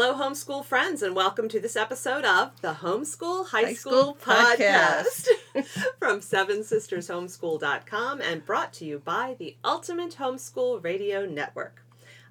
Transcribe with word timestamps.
Hello, 0.00 0.14
homeschool 0.14 0.64
friends, 0.64 1.02
and 1.02 1.16
welcome 1.16 1.48
to 1.48 1.58
this 1.58 1.74
episode 1.74 2.24
of 2.24 2.52
the 2.60 2.74
Homeschool 2.74 3.48
High, 3.48 3.62
High 3.62 3.74
School, 3.74 4.16
School 4.16 4.18
Podcast, 4.22 5.26
from 5.98 6.20
Seven 6.20 6.62
Sisters 6.62 7.08
Homeschool.com 7.08 8.20
and 8.20 8.46
brought 8.46 8.72
to 8.74 8.84
you 8.84 9.00
by 9.00 9.34
the 9.40 9.56
Ultimate 9.64 10.14
Homeschool 10.14 10.84
Radio 10.84 11.26
Network. 11.26 11.82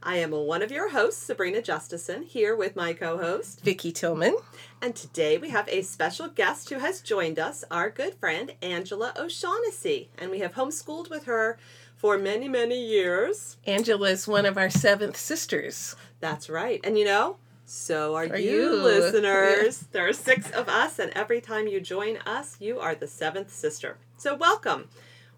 I 0.02 0.16
am 0.16 0.32
one 0.32 0.62
of 0.62 0.72
your 0.72 0.92
hosts, 0.92 1.22
Sabrina 1.22 1.62
Justison, 1.62 2.24
here 2.24 2.56
with 2.56 2.78
my 2.78 2.94
co 2.94 3.18
host. 3.18 3.60
Vicki 3.66 3.92
Tillman. 3.92 4.38
And 4.82 4.96
today 4.96 5.38
we 5.38 5.50
have 5.50 5.68
a 5.68 5.82
special 5.82 6.30
guest 6.30 6.70
who 6.70 6.80
has 6.80 7.02
joined 7.02 7.38
us, 7.38 7.66
our 7.70 7.90
good 7.90 8.14
friend 8.14 8.54
Angela 8.62 9.14
O'Shaughnessy. 9.20 10.10
And 10.18 10.32
we 10.32 10.40
have 10.40 10.54
homeschooled 10.54 11.10
with 11.10 11.26
her 11.26 11.58
for 11.98 12.18
many, 12.18 12.48
many 12.48 12.82
years. 12.82 13.58
Angela 13.66 14.12
is 14.12 14.26
one 14.26 14.46
of 14.46 14.58
our 14.58 14.70
seventh 14.70 15.18
sisters. 15.18 15.98
That's 16.22 16.50
right. 16.50 16.80
And 16.86 16.98
you 16.98 17.04
know, 17.04 17.36
so 17.70 18.16
are, 18.16 18.24
Are 18.24 18.38
you, 18.38 18.62
you. 18.62 18.76
listeners. 18.82 19.80
There 19.92 20.08
are 20.08 20.14
six 20.14 20.50
of 20.52 20.70
us, 20.70 21.00
and 21.00 21.12
every 21.12 21.42
time 21.42 21.68
you 21.68 21.82
join 21.82 22.16
us, 22.26 22.56
you 22.62 22.80
are 22.80 22.96
the 22.96 23.08
seventh 23.08 23.54
sister. 23.54 23.98
So, 24.16 24.36
welcome. 24.36 24.88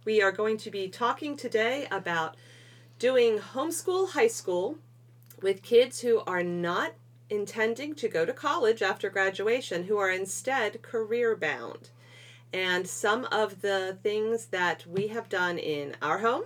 We 0.06 0.22
are 0.22 0.32
going 0.32 0.58
to 0.58 0.70
be 0.70 0.90
talking 0.90 1.36
today 1.36 1.88
about 1.90 2.36
doing 3.00 3.40
homeschool 3.40 4.12
high 4.12 4.28
school 4.28 4.78
with 5.42 5.64
kids 5.64 6.02
who 6.02 6.20
are 6.28 6.44
not 6.44 6.94
intending 7.32 7.96
to 7.96 8.08
go 8.08 8.26
to 8.26 8.34
college 8.34 8.84
after 8.84 9.10
graduation, 9.10 9.86
who 9.86 9.98
are 9.98 10.12
instead 10.12 10.84
career 10.84 11.36
bound. 11.36 11.90
And 12.54 12.86
some 12.86 13.26
of 13.32 13.62
the 13.62 13.98
things 14.04 14.46
that 14.48 14.86
we 14.86 15.08
have 15.08 15.30
done 15.30 15.58
in 15.58 15.96
our 16.00 16.20
home, 16.20 16.44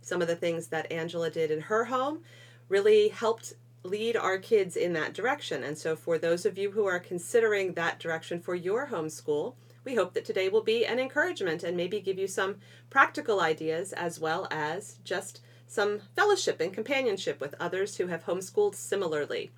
some 0.00 0.22
of 0.22 0.28
the 0.28 0.36
things 0.36 0.68
that 0.68 0.92
Angela 0.92 1.28
did 1.28 1.50
in 1.50 1.62
her 1.62 1.86
home, 1.86 2.20
really 2.68 3.08
helped 3.08 3.54
lead 3.84 4.16
our 4.16 4.38
kids 4.38 4.76
in 4.76 4.92
that 4.94 5.12
direction. 5.14 5.62
And 5.62 5.76
so, 5.78 5.94
for 5.94 6.18
those 6.18 6.44
of 6.46 6.58
you 6.58 6.70
who 6.72 6.86
are 6.86 6.98
considering 6.98 7.74
that 7.74 8.00
direction 8.00 8.40
for 8.40 8.54
your 8.54 8.88
homeschool, 8.88 9.54
we 9.84 9.94
hope 9.94 10.14
that 10.14 10.24
today 10.24 10.48
will 10.48 10.62
be 10.62 10.86
an 10.86 10.98
encouragement 10.98 11.62
and 11.62 11.76
maybe 11.76 12.00
give 12.00 12.18
you 12.18 12.26
some 12.26 12.56
practical 12.90 13.40
ideas 13.40 13.92
as 13.92 14.18
well 14.18 14.48
as 14.50 14.96
just 15.04 15.42
some 15.66 16.00
fellowship 16.16 16.60
and 16.60 16.72
companionship 16.72 17.40
with 17.40 17.54
others 17.60 17.96
who 17.96 18.06
have 18.06 18.24
homeschooled 18.24 18.74
similarly. 18.74 19.50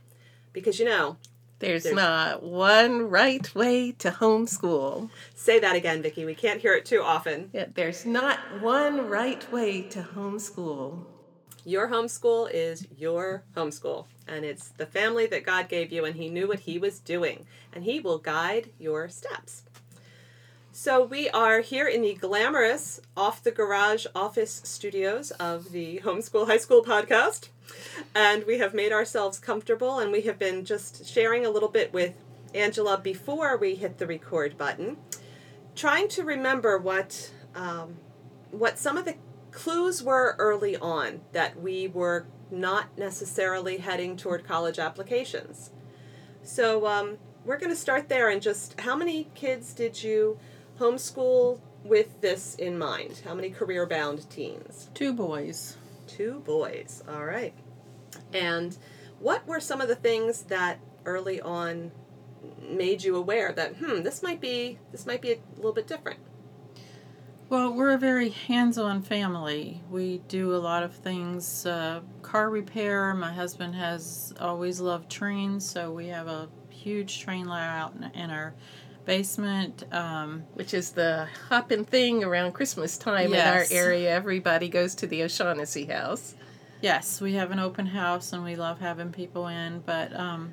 Because 0.53 0.79
you 0.81 0.85
know, 0.87 1.17
There's, 1.61 1.85
There's- 1.85 1.97
not 1.97 2.43
one 2.43 3.09
right 3.09 3.55
way 3.55 3.93
to 3.93 4.11
homeschool. 4.11 5.11
say 5.35 5.59
that 5.61 5.77
again, 5.77 6.03
Vicki. 6.03 6.25
We 6.25 6.35
can't 6.35 6.61
hear 6.61 6.75
it 6.75 6.85
too 6.85 7.03
often. 7.03 7.51
Yeah, 7.53 7.67
there's 7.75 8.05
not 8.05 8.39
one 8.61 9.09
right 9.09 9.51
way 9.53 9.83
to 9.83 10.03
homeschool. 10.03 11.05
Your 11.67 11.89
homeschool 11.89 12.49
is 12.55 12.87
your 12.97 13.43
homeschool, 13.57 14.05
and 14.29 14.45
it's 14.45 14.69
the 14.69 14.87
family 14.87 15.27
that 15.27 15.45
God 15.45 15.69
gave 15.69 15.91
you, 15.91 16.05
and 16.05 16.15
He 16.15 16.29
knew 16.29 16.47
what 16.47 16.61
He 16.61 16.79
was 16.79 17.01
doing, 17.01 17.45
and 17.73 17.83
He 17.83 17.99
will 17.99 18.19
guide 18.19 18.71
your 18.79 19.09
steps. 19.09 19.65
So, 20.71 21.05
we 21.05 21.29
are 21.31 21.63
here 21.63 21.89
in 21.89 22.03
the 22.03 22.15
glamorous 22.15 23.01
off 23.17 23.43
the 23.43 23.51
garage 23.51 24.07
office 24.15 24.61
studios 24.63 25.33
of 25.33 25.73
the 25.73 25.99
Homeschool 26.05 26.47
High 26.47 26.59
School 26.59 26.85
podcast, 26.85 27.49
and 28.15 28.45
we 28.47 28.59
have 28.59 28.73
made 28.73 28.93
ourselves 28.93 29.41
comfortable, 29.41 29.99
and 29.99 30.13
we 30.13 30.21
have 30.21 30.39
been 30.39 30.65
just 30.65 31.05
sharing 31.05 31.45
a 31.45 31.51
little 31.51 31.69
bit 31.69 31.93
with 31.93 32.15
Angela 32.55 32.97
before 32.97 33.57
we 33.57 33.75
hit 33.75 33.99
the 33.99 34.07
record 34.07 34.57
button, 34.57 34.99
trying 35.75 36.07
to 36.11 36.23
remember 36.23 36.79
what 36.79 37.33
um, 37.57 37.97
what 38.53 38.79
some 38.79 38.97
of 38.97 39.05
the 39.05 39.17
clues 39.57 40.03
were 40.03 40.37
early 40.39 40.77
on 40.77 41.23
that 41.33 41.61
we 41.61 41.89
were 41.89 42.27
not 42.51 42.97
necessarily 42.99 43.79
heading 43.79 44.15
toward 44.15 44.47
college 44.47 44.79
applications. 44.79 45.71
So 46.43 46.87
um, 46.87 47.17
we're 47.45 47.57
going 47.57 47.73
to 47.73 47.77
start 47.77 48.11
there 48.11 48.29
and 48.29 48.43
just 48.43 48.79
how 48.81 48.95
many 48.95 49.29
kids 49.35 49.73
did 49.73 50.03
you 50.03 50.39
homeschool 50.79 51.61
with 51.83 52.21
this 52.21 52.55
in 52.57 52.79
mind? 52.79 53.23
How 53.25 53.35
many 53.35 53.49
career 53.49 53.87
bound 53.87 54.29
teens? 54.29 54.91
Two 54.93 55.15
boys. 55.15 55.79
Two 56.07 56.43
boys. 56.45 57.03
All 57.09 57.25
right. 57.25 57.55
And 58.35 58.77
what 59.21 59.47
were 59.47 59.61
some 59.61 59.81
of 59.81 59.89
the 59.89 59.97
things 59.97 60.43
that 60.43 60.79
early 61.07 61.41
on 61.41 61.93
made 62.61 63.03
you 63.03 63.17
aware 63.17 63.53
that 63.53 63.77
hmm 63.77 64.03
this 64.03 64.23
might 64.23 64.41
be 64.41 64.79
this 64.93 65.07
might 65.07 65.23
be 65.23 65.33
a 65.33 65.39
little 65.57 65.73
bit 65.73 65.87
different? 65.87 66.21
Well, 67.49 67.73
we're 67.73 67.93
a 67.93 67.99
very 67.99 68.31
hands 68.31 68.77
on 68.77 69.03
family. 69.03 69.81
We 69.89 70.19
do 70.27 70.55
a 70.55 70.59
lot 70.59 70.83
of 70.83 70.93
things 70.93 71.65
uh, 71.65 72.01
car 72.23 72.51
repair. 72.51 73.15
My 73.15 73.33
husband 73.33 73.77
has 73.77 74.35
always 74.41 74.81
loved 74.81 75.09
trains, 75.11 75.69
so 75.69 75.93
we 75.93 76.09
have 76.09 76.27
a 76.27 76.49
huge 76.71 77.21
train 77.21 77.47
layout 77.47 77.95
in, 77.95 78.21
in 78.21 78.31
our 78.31 78.53
basement. 79.05 79.85
Um, 79.95 80.43
Which 80.55 80.75
is 80.75 80.91
the 80.91 81.29
hopping 81.49 81.85
thing 81.85 82.25
around 82.25 82.53
Christmas 82.53 82.99
time 82.99 83.33
Yes. 83.33 83.71
in 83.71 83.77
our 83.79 83.83
area. 83.85 84.11
Everybody 84.11 84.69
goes 84.69 84.97
to 84.97 85.07
the 85.07 85.23
O'Shaughnessy 85.23 85.85
house. 85.85 86.35
yes, 86.83 87.21
we 87.21 87.35
have 87.35 87.53
an 87.53 87.61
open 87.61 87.87
house 87.87 88.33
and 88.33 88.43
we 88.43 88.57
love 88.57 88.81
having 88.81 89.13
people 89.13 89.47
in, 89.47 89.81
but. 89.87 90.15
Um, 90.19 90.53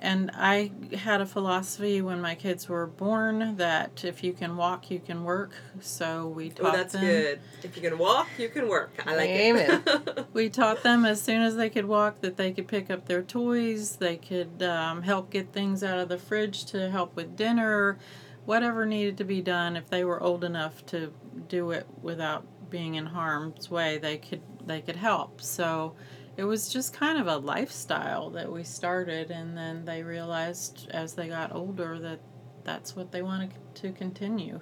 and 0.00 0.30
I 0.34 0.70
had 0.96 1.20
a 1.20 1.26
philosophy 1.26 2.00
when 2.00 2.20
my 2.20 2.34
kids 2.34 2.68
were 2.68 2.86
born 2.86 3.56
that 3.56 4.04
if 4.04 4.22
you 4.22 4.32
can 4.32 4.56
walk, 4.56 4.90
you 4.90 5.00
can 5.00 5.24
work. 5.24 5.52
So 5.80 6.28
we 6.28 6.50
taught 6.50 6.56
them. 6.56 6.66
Oh, 6.66 6.76
that's 6.76 6.92
them. 6.92 7.02
good. 7.02 7.40
If 7.62 7.76
you 7.76 7.82
can 7.82 7.98
walk, 7.98 8.28
you 8.38 8.48
can 8.48 8.68
work. 8.68 8.92
I 9.06 9.16
like 9.16 9.30
Amen. 9.30 9.82
it. 9.86 10.26
We 10.32 10.50
taught 10.50 10.82
them 10.82 11.04
as 11.04 11.20
soon 11.20 11.42
as 11.42 11.56
they 11.56 11.68
could 11.68 11.86
walk 11.86 12.20
that 12.20 12.36
they 12.36 12.52
could 12.52 12.68
pick 12.68 12.90
up 12.90 13.06
their 13.06 13.22
toys, 13.22 13.96
they 13.96 14.16
could 14.16 14.62
um, 14.62 15.02
help 15.02 15.30
get 15.30 15.52
things 15.52 15.82
out 15.82 15.98
of 15.98 16.08
the 16.08 16.18
fridge 16.18 16.64
to 16.66 16.90
help 16.90 17.16
with 17.16 17.36
dinner, 17.36 17.98
whatever 18.44 18.86
needed 18.86 19.16
to 19.18 19.24
be 19.24 19.40
done. 19.40 19.76
If 19.76 19.88
they 19.90 20.04
were 20.04 20.22
old 20.22 20.44
enough 20.44 20.86
to 20.86 21.12
do 21.48 21.72
it 21.72 21.86
without 22.02 22.46
being 22.70 22.94
in 22.94 23.06
harm's 23.06 23.70
way, 23.70 23.98
they 23.98 24.18
could 24.18 24.42
they 24.64 24.80
could 24.80 24.96
help. 24.96 25.40
So 25.40 25.94
it 26.38 26.44
was 26.44 26.68
just 26.68 26.92
kind 26.92 27.18
of 27.18 27.26
a 27.26 27.36
lifestyle 27.36 28.30
that 28.30 28.50
we 28.50 28.62
started, 28.62 29.32
and 29.32 29.58
then 29.58 29.84
they 29.84 30.04
realized 30.04 30.88
as 30.92 31.14
they 31.14 31.26
got 31.26 31.52
older 31.52 31.98
that 31.98 32.20
that's 32.62 32.94
what 32.94 33.10
they 33.10 33.22
wanted 33.22 33.52
to 33.74 33.90
continue. 33.90 34.60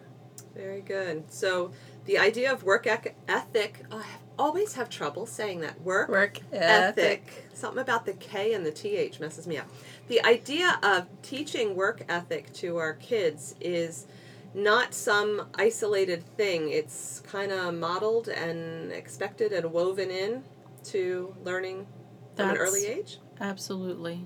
Very 0.54 0.80
good. 0.80 1.30
So 1.30 1.72
the 2.06 2.18
idea 2.18 2.50
of 2.50 2.62
work 2.62 2.86
ethic, 2.86 3.84
I 3.92 4.06
always 4.38 4.72
have 4.72 4.88
trouble 4.88 5.26
saying 5.26 5.60
that. 5.60 5.78
Work, 5.82 6.08
Work 6.08 6.40
ethic. 6.50 6.98
ethic. 6.98 7.48
Something 7.52 7.82
about 7.82 8.06
the 8.06 8.14
K 8.14 8.54
and 8.54 8.64
the 8.64 8.72
TH 8.72 9.20
messes 9.20 9.46
me 9.46 9.58
up. 9.58 9.68
The 10.08 10.24
idea 10.24 10.78
of 10.82 11.08
teaching 11.20 11.76
work 11.76 12.04
ethic 12.08 12.54
to 12.54 12.78
our 12.78 12.94
kids 12.94 13.54
is 13.60 14.06
not 14.54 14.94
some 14.94 15.48
isolated 15.56 16.24
thing. 16.38 16.70
It's 16.70 17.20
kind 17.26 17.52
of 17.52 17.74
modeled 17.74 18.28
and 18.28 18.90
expected 18.92 19.52
and 19.52 19.74
woven 19.74 20.10
in 20.10 20.42
to 20.90 21.34
learning 21.44 21.86
from 22.34 22.50
an 22.50 22.56
early 22.56 22.86
age. 22.86 23.18
Absolutely. 23.40 24.24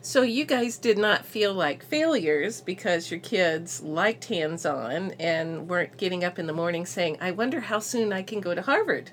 So 0.00 0.22
you 0.22 0.44
guys 0.44 0.78
did 0.78 0.98
not 0.98 1.24
feel 1.24 1.52
like 1.52 1.84
failures 1.84 2.60
because 2.60 3.10
your 3.10 3.18
kids 3.18 3.82
liked 3.82 4.26
hands-on 4.26 5.12
and 5.18 5.68
weren't 5.68 5.96
getting 5.96 6.22
up 6.22 6.38
in 6.38 6.46
the 6.46 6.52
morning 6.52 6.86
saying, 6.86 7.18
"I 7.20 7.32
wonder 7.32 7.60
how 7.60 7.80
soon 7.80 8.12
I 8.12 8.22
can 8.22 8.40
go 8.40 8.54
to 8.54 8.62
Harvard." 8.62 9.10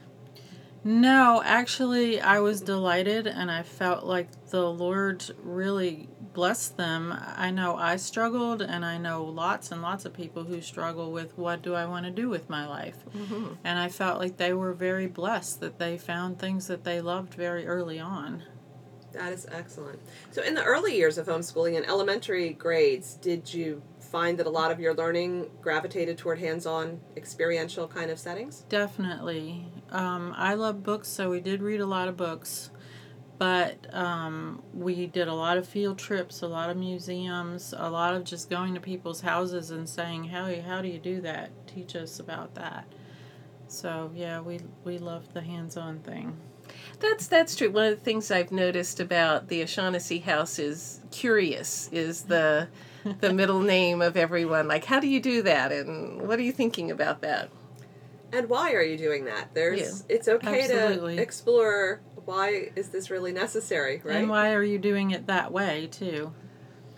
No, 0.84 1.42
actually, 1.44 2.22
I 2.22 2.40
was 2.40 2.62
delighted 2.62 3.26
and 3.26 3.50
I 3.50 3.64
felt 3.64 4.06
like 4.06 4.28
the 4.50 4.70
Lord 4.70 5.24
really 5.42 6.10
blessed 6.34 6.78
them. 6.78 7.14
I 7.36 7.52
know 7.52 7.76
I 7.76 7.96
struggled, 7.98 8.62
and 8.62 8.84
I 8.84 8.98
know 8.98 9.24
lots 9.24 9.72
and 9.72 9.82
lots 9.82 10.06
of 10.06 10.14
people 10.14 10.44
who 10.44 10.62
struggle 10.62 11.12
with 11.12 11.38
what 11.38 11.62
do 11.62 11.74
I 11.76 11.86
want 11.86 12.06
to 12.06 12.12
do 12.12 12.30
with 12.30 12.50
my 12.50 12.68
life. 12.68 12.98
Mm-hmm. 13.16 13.54
And 13.64 13.80
I 13.80 13.90
felt 13.90 14.20
like 14.20 14.38
they 14.38 14.54
were 14.54 14.74
very 14.74 15.08
blessed 15.08 15.60
that 15.62 15.80
they 15.80 15.98
found 15.98 16.40
things 16.40 16.68
that 16.68 16.84
they 16.84 17.02
loved 17.02 17.34
very 17.34 17.66
early 17.68 18.00
on. 18.00 18.44
That 19.14 19.32
is 19.32 19.46
excellent. 19.52 20.00
So, 20.32 20.42
in 20.42 20.56
the 20.56 20.64
early 20.64 20.98
years 20.98 21.20
of 21.20 21.28
homeschooling 21.28 21.76
in 21.76 21.86
elementary 21.86 22.54
grades, 22.54 23.14
did 23.14 23.54
you 23.54 23.84
find 24.00 24.40
that 24.40 24.48
a 24.48 24.50
lot 24.50 24.72
of 24.72 24.80
your 24.80 24.94
learning 24.94 25.50
gravitated 25.62 26.18
toward 26.18 26.40
hands 26.40 26.66
on, 26.66 27.00
experiential 27.16 27.88
kind 27.88 28.10
of 28.10 28.20
settings? 28.20 28.62
Definitely. 28.70 29.68
Um, 29.92 30.34
I 30.36 30.56
love 30.56 30.84
books, 30.84 31.08
so 31.08 31.30
we 31.30 31.40
did 31.40 31.62
read 31.62 31.80
a 31.80 31.86
lot 31.86 32.08
of 32.08 32.18
books. 32.18 32.72
But 33.44 33.94
um, 33.94 34.64
we 34.74 35.06
did 35.06 35.28
a 35.28 35.34
lot 35.34 35.58
of 35.58 35.68
field 35.68 35.98
trips, 35.98 36.44
a 36.44 36.48
lot 36.48 36.70
of 36.70 36.78
museums, 36.78 37.74
a 37.78 37.90
lot 37.90 38.16
of 38.16 38.24
just 38.24 38.50
going 38.50 38.74
to 38.74 38.80
people's 38.80 39.20
houses 39.20 39.70
and 39.70 39.90
saying, 39.90 40.24
"How 40.30 40.50
how 40.62 40.82
do 40.82 40.88
you 40.88 40.98
do 40.98 41.20
that? 41.20 41.50
Teach 41.68 41.94
us 41.98 42.22
about 42.22 42.56
that." 42.56 42.86
So 43.68 44.12
yeah, 44.16 44.40
we 44.40 44.62
we 44.86 44.98
loved 44.98 45.34
the 45.34 45.42
hands-on 45.42 46.00
thing. 46.00 46.38
That's 47.02 47.28
that's 47.28 47.54
true. 47.58 47.70
One 47.70 47.88
of 47.88 48.00
the 48.00 48.06
things 48.06 48.32
I've 48.32 48.54
noticed 48.54 49.02
about 49.02 49.50
the 49.50 49.62
O'Shaughnessy 49.62 50.20
house 50.20 50.58
is 50.58 51.02
curious 51.12 51.90
is 51.92 52.22
the 52.22 52.70
the 53.20 53.34
middle 53.42 53.60
name 53.60 54.02
of 54.02 54.16
everyone. 54.16 54.70
Like, 54.70 54.86
how 54.86 55.02
do 55.02 55.08
you 55.10 55.20
do 55.20 55.42
that, 55.42 55.74
and 55.74 56.30
what 56.30 56.40
are 56.40 56.44
you 56.44 56.54
thinking 56.54 56.92
about 56.92 57.20
that? 57.24 57.50
And 58.32 58.48
why 58.48 58.72
are 58.72 58.82
you 58.82 58.98
doing 58.98 59.26
that? 59.26 59.54
There's 59.54 60.06
it's 60.08 60.30
okay 60.30 60.62
Absolutely. 60.62 61.18
to 61.18 61.22
explore 61.22 62.00
why 62.26 62.72
is 62.76 62.90
this 62.90 63.10
really 63.10 63.32
necessary, 63.32 64.02
right? 64.04 64.18
And 64.18 64.30
why 64.30 64.54
are 64.54 64.64
you 64.64 64.80
doing 64.80 65.12
it 65.12 65.28
that 65.28 65.52
way 65.52 65.88
too? 65.92 66.34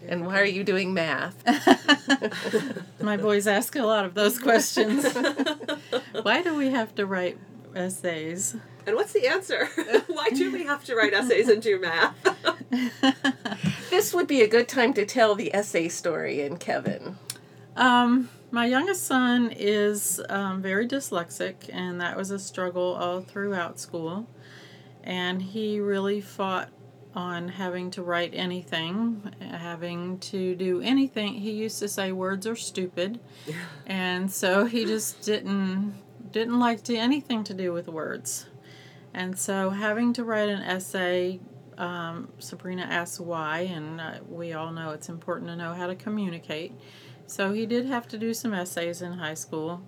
And 0.07 0.25
why 0.25 0.39
are 0.39 0.45
you 0.45 0.63
doing 0.63 0.94
math? 0.94 1.44
My 3.01 3.18
boys 3.18 3.48
ask 3.48 3.75
a 3.75 3.83
lot 3.83 4.06
of 4.06 4.13
those 4.13 4.38
questions. 4.39 5.06
why 6.22 6.42
do 6.42 6.56
we 6.56 6.69
have 6.69 6.94
to 6.95 7.06
write 7.06 7.38
essays? 7.75 8.56
And 8.86 8.95
what's 8.95 9.13
the 9.13 9.27
answer? 9.27 9.68
why 10.07 10.30
do 10.30 10.51
we 10.51 10.63
have 10.66 10.83
to 10.86 10.95
write 10.95 11.13
essays 11.13 11.50
and 11.50 11.62
do 11.62 11.80
math? 11.80 12.16
this 13.89 14.13
would 14.13 14.27
be 14.27 14.42
a 14.42 14.48
good 14.48 14.68
time 14.68 14.94
to 14.94 15.06
tell 15.06 15.33
the 15.33 15.54
essay 15.56 15.89
story, 15.89 16.42
and 16.42 16.60
Kevin. 16.60 17.18
Um, 17.75 18.30
my 18.51 18.68
youngest 18.68 19.04
son 19.04 19.51
is 19.51 20.22
um, 20.30 20.62
very 20.62 20.88
dyslexic, 20.88 21.69
and 21.74 22.00
that 22.00 22.16
was 22.16 22.30
a 22.31 22.39
struggle 22.39 22.94
all 22.94 23.22
throughout 23.22 23.80
school. 23.80 24.27
And 25.05 25.41
he 25.41 25.79
really 25.79 26.19
fought 26.19 26.69
on 27.13 27.47
having 27.47 27.89
to 27.91 28.03
write 28.03 28.31
anything, 28.33 29.31
having 29.39 30.19
to 30.19 30.55
do 30.55 30.81
anything. 30.81 31.35
He 31.35 31.51
used 31.51 31.79
to 31.79 31.87
say 31.87 32.11
words 32.11 32.45
are 32.45 32.55
stupid, 32.55 33.19
and 33.85 34.31
so 34.31 34.65
he 34.65 34.85
just 34.85 35.21
didn't 35.21 35.95
didn't 36.31 36.59
like 36.59 36.83
to 36.83 36.95
anything 36.97 37.43
to 37.45 37.53
do 37.53 37.71
with 37.71 37.87
words. 37.87 38.47
And 39.13 39.39
so 39.39 39.69
having 39.69 40.11
to 40.13 40.25
write 40.25 40.49
an 40.49 40.61
essay, 40.61 41.39
um, 41.77 42.27
Sabrina 42.39 42.81
asked 42.81 43.21
why, 43.21 43.59
and 43.59 44.01
uh, 44.01 44.15
we 44.27 44.51
all 44.51 44.73
know 44.73 44.89
it's 44.89 45.07
important 45.07 45.49
to 45.49 45.55
know 45.55 45.73
how 45.73 45.87
to 45.87 45.95
communicate. 45.95 46.73
So 47.25 47.53
he 47.53 47.65
did 47.65 47.85
have 47.85 48.07
to 48.09 48.17
do 48.17 48.33
some 48.33 48.53
essays 48.53 49.01
in 49.01 49.13
high 49.13 49.33
school, 49.33 49.87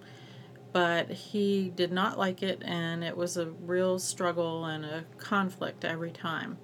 but 0.71 1.09
he 1.09 1.71
did 1.75 1.91
not 1.91 2.17
like 2.17 2.43
it, 2.43 2.61
and 2.63 3.03
it 3.03 3.15
was 3.15 3.37
a 3.37 3.47
real 3.47 3.99
struggle 3.99 4.65
and 4.65 4.85
a 4.85 5.05
conflict 5.17 5.85
every 5.85 6.11
time. 6.11 6.57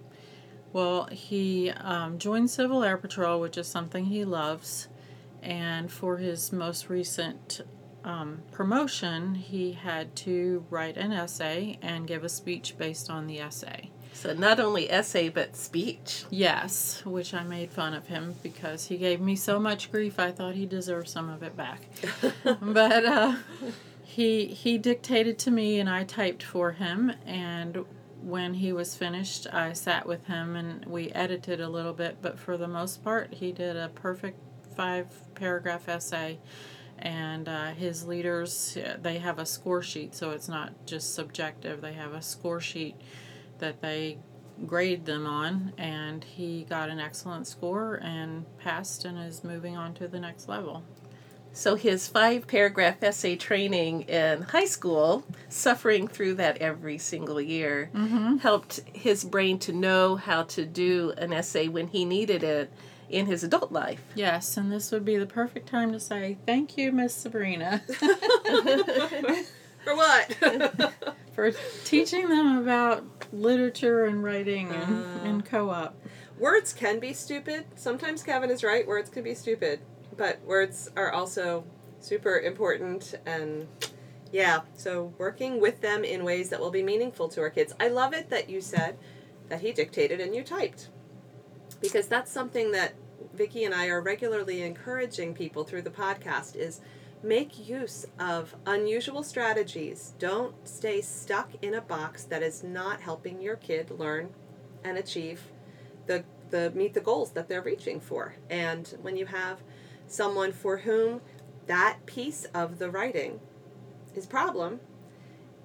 Well, 0.71 1.05
he 1.11 1.69
um, 1.69 2.17
joined 2.17 2.49
Civil 2.49 2.83
Air 2.83 2.97
Patrol, 2.97 3.39
which 3.39 3.57
is 3.57 3.67
something 3.67 4.05
he 4.05 4.25
loves, 4.25 4.87
and 5.41 5.91
for 5.91 6.17
his 6.17 6.51
most 6.51 6.89
recent 6.89 7.61
um, 8.03 8.41
promotion, 8.51 9.35
he 9.35 9.73
had 9.73 10.15
to 10.17 10.65
write 10.69 10.97
an 10.97 11.11
essay 11.11 11.77
and 11.81 12.07
give 12.07 12.23
a 12.23 12.29
speech 12.29 12.77
based 12.77 13.09
on 13.09 13.27
the 13.27 13.39
essay. 13.39 13.91
So 14.13 14.33
not 14.33 14.59
only 14.59 14.91
essay 14.91 15.29
but 15.29 15.55
speech. 15.55 16.25
Yes, 16.29 17.03
which 17.05 17.33
I 17.33 17.43
made 17.43 17.71
fun 17.71 17.93
of 17.93 18.07
him 18.07 18.35
because 18.43 18.85
he 18.85 18.97
gave 18.97 19.19
me 19.19 19.35
so 19.35 19.59
much 19.59 19.91
grief. 19.91 20.19
I 20.19 20.31
thought 20.31 20.55
he 20.55 20.65
deserved 20.65 21.09
some 21.09 21.29
of 21.29 21.43
it 21.43 21.57
back. 21.57 21.81
but 22.61 23.05
uh, 23.05 23.35
he 24.13 24.45
he 24.45 24.77
dictated 24.77 25.39
to 25.39 25.49
me 25.49 25.79
and 25.79 25.89
I 25.89 26.03
typed 26.03 26.43
for 26.43 26.73
him. 26.73 27.11
And 27.25 27.83
when 28.21 28.53
he 28.53 28.71
was 28.71 28.95
finished, 28.95 29.47
I 29.51 29.73
sat 29.73 30.05
with 30.05 30.27
him 30.27 30.55
and 30.55 30.85
we 30.85 31.09
edited 31.11 31.59
a 31.59 31.67
little 31.67 31.93
bit. 31.93 32.17
But 32.21 32.37
for 32.37 32.55
the 32.55 32.67
most 32.67 33.03
part, 33.03 33.33
he 33.33 33.51
did 33.51 33.75
a 33.75 33.89
perfect 33.89 34.39
five 34.75 35.07
paragraph 35.33 35.89
essay. 35.89 36.39
And 36.99 37.49
uh, 37.49 37.71
his 37.71 38.05
leaders, 38.05 38.77
they 39.01 39.17
have 39.17 39.39
a 39.39 39.47
score 39.47 39.81
sheet, 39.81 40.13
so 40.13 40.29
it's 40.29 40.47
not 40.47 40.85
just 40.85 41.15
subjective. 41.15 41.81
They 41.81 41.93
have 41.93 42.13
a 42.13 42.21
score 42.21 42.61
sheet 42.61 42.95
that 43.57 43.81
they 43.81 44.19
grade 44.67 45.05
them 45.05 45.25
on, 45.25 45.73
and 45.77 46.23
he 46.23 46.63
got 46.69 46.89
an 46.89 46.99
excellent 46.99 47.47
score 47.47 47.95
and 47.95 48.45
passed 48.59 49.05
and 49.05 49.17
is 49.17 49.43
moving 49.43 49.75
on 49.75 49.95
to 49.95 50.07
the 50.07 50.19
next 50.19 50.47
level. 50.47 50.83
So 51.55 51.75
his 51.75 52.07
five 52.07 52.47
paragraph 52.47 53.03
essay 53.03 53.35
training 53.35 54.01
in 54.03 54.41
high 54.41 54.65
school, 54.65 55.23
suffering 55.49 56.07
through 56.07 56.33
that 56.35 56.57
every 56.57 56.97
single 56.97 57.39
year, 57.39 57.91
Mm-hmm. 57.93 58.37
helped 58.37 58.79
his 58.91 59.23
brain 59.23 59.59
to 59.59 59.71
know 59.71 60.15
how 60.15 60.43
to 60.43 60.65
do 60.65 61.13
an 61.17 61.31
essay 61.31 61.67
when 61.67 61.87
he 61.87 62.05
needed 62.05 62.41
it 62.43 62.71
in 63.07 63.27
his 63.27 63.43
adult 63.43 63.71
life. 63.71 64.01
Yes, 64.15 64.57
and 64.57 64.71
this 64.71 64.91
would 64.91 65.05
be 65.05 65.17
the 65.17 65.27
perfect 65.27 65.67
time 65.69 65.91
to 65.91 65.99
say 65.99 66.37
thank 66.47 66.75
you, 66.77 66.91
Miss 66.91 67.13
Sabrina, 67.13 67.83
For 69.83 69.95
what? 69.95 70.33
for 71.35 71.51
teaching 71.83 72.29
them 72.29 72.57
about 72.57 73.03
literature 73.33 74.05
and 74.05 74.23
writing 74.23 74.69
and, 74.71 75.03
Ah. 75.05 75.23
and 75.23 75.45
co-op. 75.45 75.95
words 76.39 76.71
can 76.73 76.99
be 76.99 77.11
stupid. 77.13 77.65
Sometimes 77.75 78.23
Kevin 78.23 78.49
is 78.49 78.63
right. 78.63 78.87
Words 78.87 79.09
can 79.09 79.23
be 79.23 79.35
stupid, 79.35 79.81
but 80.17 80.43
words 80.45 80.89
are 80.95 81.11
also 81.11 81.65
super 81.99 82.39
important 82.39 83.15
and 83.25 83.67
yeah. 84.31 84.61
So 84.75 85.13
working 85.17 85.61
with 85.61 85.81
them 85.81 86.03
in 86.03 86.23
ways 86.23 86.49
that 86.49 86.59
will 86.59 86.71
be 86.71 86.83
meaningful 86.83 87.29
to 87.29 87.41
our 87.41 87.49
kids. 87.49 87.73
I 87.79 87.87
love 87.87 88.13
it 88.13 88.29
that 88.29 88.49
you 88.49 88.61
said 88.61 88.97
that 89.49 89.61
he 89.61 89.71
dictated 89.71 90.19
and 90.19 90.33
you 90.33 90.43
typed, 90.43 90.89
because 91.81 92.07
that's 92.07 92.31
something 92.31 92.71
that 92.71 92.93
Vicki 93.33 93.63
and 93.63 93.73
I 93.73 93.87
are 93.87 94.01
regularly 94.01 94.61
encouraging 94.61 95.33
people 95.33 95.63
through 95.63 95.83
the 95.83 95.89
podcast 95.89 96.55
is 96.55 96.81
make 97.21 97.67
use 97.67 98.05
of 98.19 98.55
unusual 98.65 99.23
strategies. 99.23 100.13
Don't 100.19 100.67
stay 100.67 101.01
stuck 101.01 101.51
in 101.61 101.73
a 101.73 101.81
box 101.81 102.23
that 102.25 102.43
is 102.43 102.63
not 102.63 103.01
helping 103.01 103.41
your 103.41 103.55
kid 103.55 103.91
learn 103.91 104.29
and 104.83 104.97
achieve 104.97 105.43
the 106.07 106.23
the 106.49 106.71
meet 106.71 106.93
the 106.93 107.01
goals 107.01 107.31
that 107.31 107.47
they're 107.47 107.61
reaching 107.61 107.99
for. 107.99 108.35
And 108.49 108.93
when 109.01 109.15
you 109.15 109.25
have 109.27 109.61
someone 110.07 110.51
for 110.51 110.77
whom 110.77 111.21
that 111.67 112.05
piece 112.05 112.45
of 112.53 112.79
the 112.79 112.89
writing 112.89 113.39
is 114.15 114.25
problem, 114.25 114.79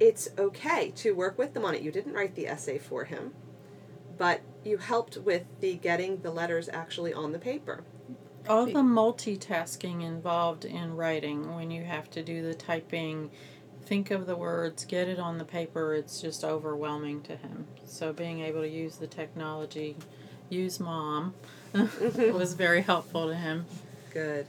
it's 0.00 0.28
okay 0.38 0.90
to 0.96 1.12
work 1.12 1.38
with 1.38 1.54
them 1.54 1.64
on 1.64 1.74
it. 1.74 1.82
You 1.82 1.90
didn't 1.90 2.14
write 2.14 2.34
the 2.34 2.46
essay 2.46 2.78
for 2.78 3.04
him, 3.04 3.34
but 4.16 4.40
you 4.64 4.78
helped 4.78 5.16
with 5.16 5.44
the 5.60 5.74
getting 5.74 6.22
the 6.22 6.30
letters 6.30 6.68
actually 6.72 7.12
on 7.12 7.32
the 7.32 7.38
paper. 7.38 7.82
All 8.48 8.64
the 8.64 8.80
multitasking 8.80 10.02
involved 10.02 10.64
in 10.64 10.96
writing 10.96 11.54
when 11.54 11.70
you 11.70 11.84
have 11.84 12.10
to 12.12 12.22
do 12.22 12.42
the 12.42 12.54
typing, 12.54 13.30
think 13.84 14.10
of 14.10 14.26
the 14.26 14.36
words, 14.36 14.86
get 14.86 15.08
it 15.08 15.18
on 15.18 15.36
the 15.36 15.44
paper, 15.44 15.94
it's 15.94 16.20
just 16.20 16.44
overwhelming 16.44 17.22
to 17.22 17.36
him. 17.36 17.66
So 17.84 18.12
being 18.12 18.40
able 18.40 18.62
to 18.62 18.68
use 18.68 18.96
the 18.96 19.06
technology, 19.06 19.96
use 20.48 20.80
mom, 20.80 21.34
was 21.72 22.54
very 22.54 22.80
helpful 22.80 23.28
to 23.28 23.34
him. 23.34 23.66
Good. 24.12 24.46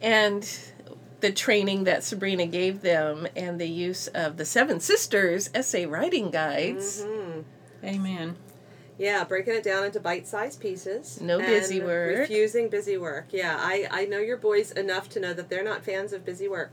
And 0.00 0.48
the 1.20 1.30
training 1.32 1.84
that 1.84 2.02
Sabrina 2.02 2.46
gave 2.46 2.80
them 2.82 3.26
and 3.36 3.60
the 3.60 3.68
use 3.68 4.06
of 4.08 4.36
the 4.38 4.44
Seven 4.44 4.80
Sisters 4.80 5.50
essay 5.54 5.84
writing 5.86 6.30
guides. 6.30 7.02
hmm 7.02 7.40
Amen. 7.84 8.36
Yeah, 8.98 9.24
breaking 9.24 9.54
it 9.54 9.62
down 9.62 9.84
into 9.84 9.98
bite-sized 10.00 10.60
pieces. 10.60 11.20
No 11.22 11.38
and 11.38 11.46
busy 11.46 11.80
work. 11.80 12.18
Refusing 12.18 12.68
busy 12.68 12.98
work. 12.98 13.28
Yeah, 13.30 13.56
I, 13.58 13.88
I 13.90 14.04
know 14.04 14.18
your 14.18 14.36
boys 14.36 14.72
enough 14.72 15.08
to 15.10 15.20
know 15.20 15.32
that 15.32 15.48
they're 15.48 15.64
not 15.64 15.82
fans 15.84 16.12
of 16.12 16.24
busy 16.24 16.48
work. 16.48 16.72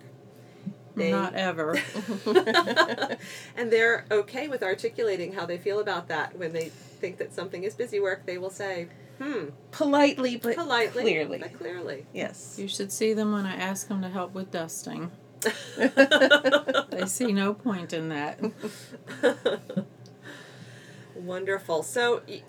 They- 0.95 1.11
Not 1.11 1.35
ever. 1.35 1.77
and 3.55 3.71
they're 3.71 4.05
okay 4.11 4.47
with 4.47 4.63
articulating 4.63 5.33
how 5.33 5.45
they 5.45 5.57
feel 5.57 5.79
about 5.79 6.07
that. 6.09 6.37
When 6.37 6.53
they 6.53 6.69
think 6.69 7.17
that 7.17 7.33
something 7.33 7.63
is 7.63 7.75
busy 7.75 7.99
work, 7.99 8.25
they 8.25 8.37
will 8.37 8.49
say, 8.49 8.87
hmm, 9.19 9.45
Politely 9.71 10.37
but 10.37 10.55
politely, 10.55 11.03
clearly. 11.03 11.37
but 11.39 11.53
clearly. 11.57 12.05
Yes. 12.13 12.55
You 12.59 12.67
should 12.67 12.91
see 12.91 13.13
them 13.13 13.31
when 13.31 13.45
I 13.45 13.55
ask 13.55 13.87
them 13.87 14.01
to 14.01 14.09
help 14.09 14.33
with 14.33 14.51
dusting. 14.51 15.11
They 15.77 17.05
see 17.05 17.31
no 17.31 17.53
point 17.53 17.93
in 17.93 18.09
that. 18.09 18.39
Wonderful. 21.15 21.83
So 21.83 22.21
y- 22.27 22.43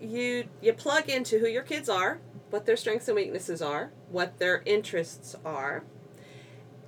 you 0.00 0.48
you 0.60 0.72
plug 0.72 1.08
into 1.08 1.38
who 1.38 1.46
your 1.46 1.62
kids 1.62 1.88
are, 1.88 2.20
what 2.50 2.66
their 2.66 2.76
strengths 2.76 3.08
and 3.08 3.16
weaknesses 3.16 3.60
are, 3.62 3.90
what 4.10 4.38
their 4.38 4.62
interests 4.66 5.34
are. 5.44 5.84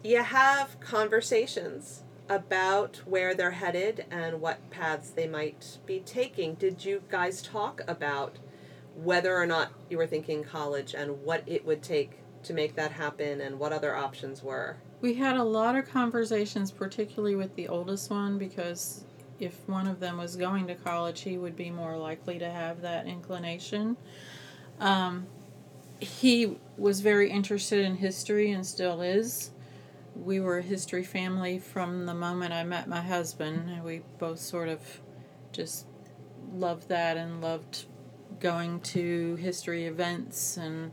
You 0.02 0.22
have 0.22 0.80
conversations 0.80 2.02
about 2.28 3.02
where 3.04 3.34
they're 3.34 3.50
headed 3.52 4.06
and 4.10 4.40
what 4.40 4.70
paths 4.70 5.10
they 5.10 5.26
might 5.26 5.78
be 5.84 6.00
taking. 6.00 6.54
Did 6.54 6.84
you 6.84 7.02
guys 7.10 7.42
talk 7.42 7.82
about 7.88 8.36
whether 8.96 9.36
or 9.36 9.46
not 9.46 9.72
you 9.88 9.96
were 9.96 10.06
thinking 10.06 10.44
college 10.44 10.94
and 10.94 11.22
what 11.22 11.42
it 11.46 11.64
would 11.64 11.82
take 11.82 12.18
to 12.42 12.52
make 12.52 12.74
that 12.76 12.92
happen 12.92 13.40
and 13.40 13.58
what 13.58 13.72
other 13.72 13.94
options 13.94 14.42
were? 14.42 14.76
We 15.00 15.14
had 15.14 15.36
a 15.36 15.44
lot 15.44 15.76
of 15.76 15.88
conversations, 15.88 16.70
particularly 16.70 17.34
with 17.34 17.54
the 17.56 17.68
oldest 17.68 18.10
one, 18.10 18.38
because 18.38 19.04
if 19.38 19.66
one 19.66 19.86
of 19.86 20.00
them 20.00 20.18
was 20.18 20.36
going 20.36 20.66
to 20.66 20.74
college, 20.74 21.22
he 21.22 21.38
would 21.38 21.56
be 21.56 21.70
more 21.70 21.96
likely 21.96 22.38
to 22.38 22.50
have 22.50 22.82
that 22.82 23.06
inclination. 23.06 23.96
Um, 24.78 25.26
he 25.98 26.56
was 26.76 27.00
very 27.00 27.30
interested 27.30 27.84
in 27.84 27.96
history 27.96 28.50
and 28.50 28.66
still 28.66 29.00
is. 29.00 29.50
We 30.14 30.40
were 30.40 30.58
a 30.58 30.62
history 30.62 31.04
family 31.04 31.58
from 31.58 32.06
the 32.06 32.14
moment 32.14 32.52
I 32.52 32.64
met 32.64 32.88
my 32.88 33.00
husband. 33.00 33.70
and 33.70 33.84
We 33.84 34.02
both 34.18 34.38
sort 34.38 34.68
of 34.68 34.80
just 35.52 35.86
loved 36.52 36.88
that 36.88 37.16
and 37.16 37.40
loved 37.40 37.84
going 38.40 38.80
to 38.80 39.36
history 39.36 39.84
events 39.84 40.56
and 40.56 40.92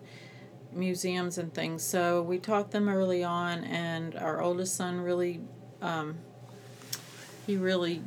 museums 0.72 1.38
and 1.38 1.54
things. 1.54 1.84
So 1.84 2.22
we 2.22 2.38
taught 2.38 2.72
them 2.72 2.89
early 2.89 3.24
on, 3.24 3.63
and 3.63 4.16
our 4.16 4.42
oldest 4.42 4.75
son 4.75 5.01
really, 5.01 5.42
um, 5.82 6.18
he 7.46 7.58
really 7.58 8.04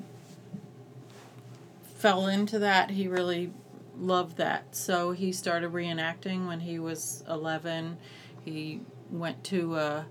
fell 1.97 2.27
into 2.27 2.59
that. 2.61 2.91
He 2.91 3.09
really 3.09 3.53
loved 3.99 4.37
that. 4.39 4.75
So 4.75 5.13
he 5.13 5.33
started 5.33 5.73
reenacting 5.73 6.47
when 6.47 6.61
he 6.61 6.79
was 6.79 7.23
11. 7.29 7.99
He 8.45 8.81
went 9.11 9.43
to 9.45 9.77
a, 9.77 10.07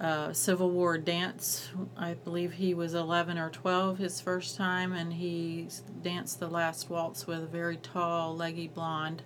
a 0.00 0.34
Civil 0.34 0.70
War 0.70 0.98
dance. 0.98 1.70
I 1.96 2.14
believe 2.14 2.54
he 2.54 2.74
was 2.74 2.94
11 2.94 3.38
or 3.38 3.50
12 3.50 3.98
his 3.98 4.20
first 4.20 4.56
time, 4.56 4.92
and 4.92 5.12
he 5.12 5.68
danced 6.02 6.40
the 6.40 6.48
last 6.48 6.90
waltz 6.90 7.26
with 7.26 7.42
a 7.44 7.46
very 7.46 7.76
tall, 7.76 8.36
leggy 8.36 8.68
blonde. 8.68 9.22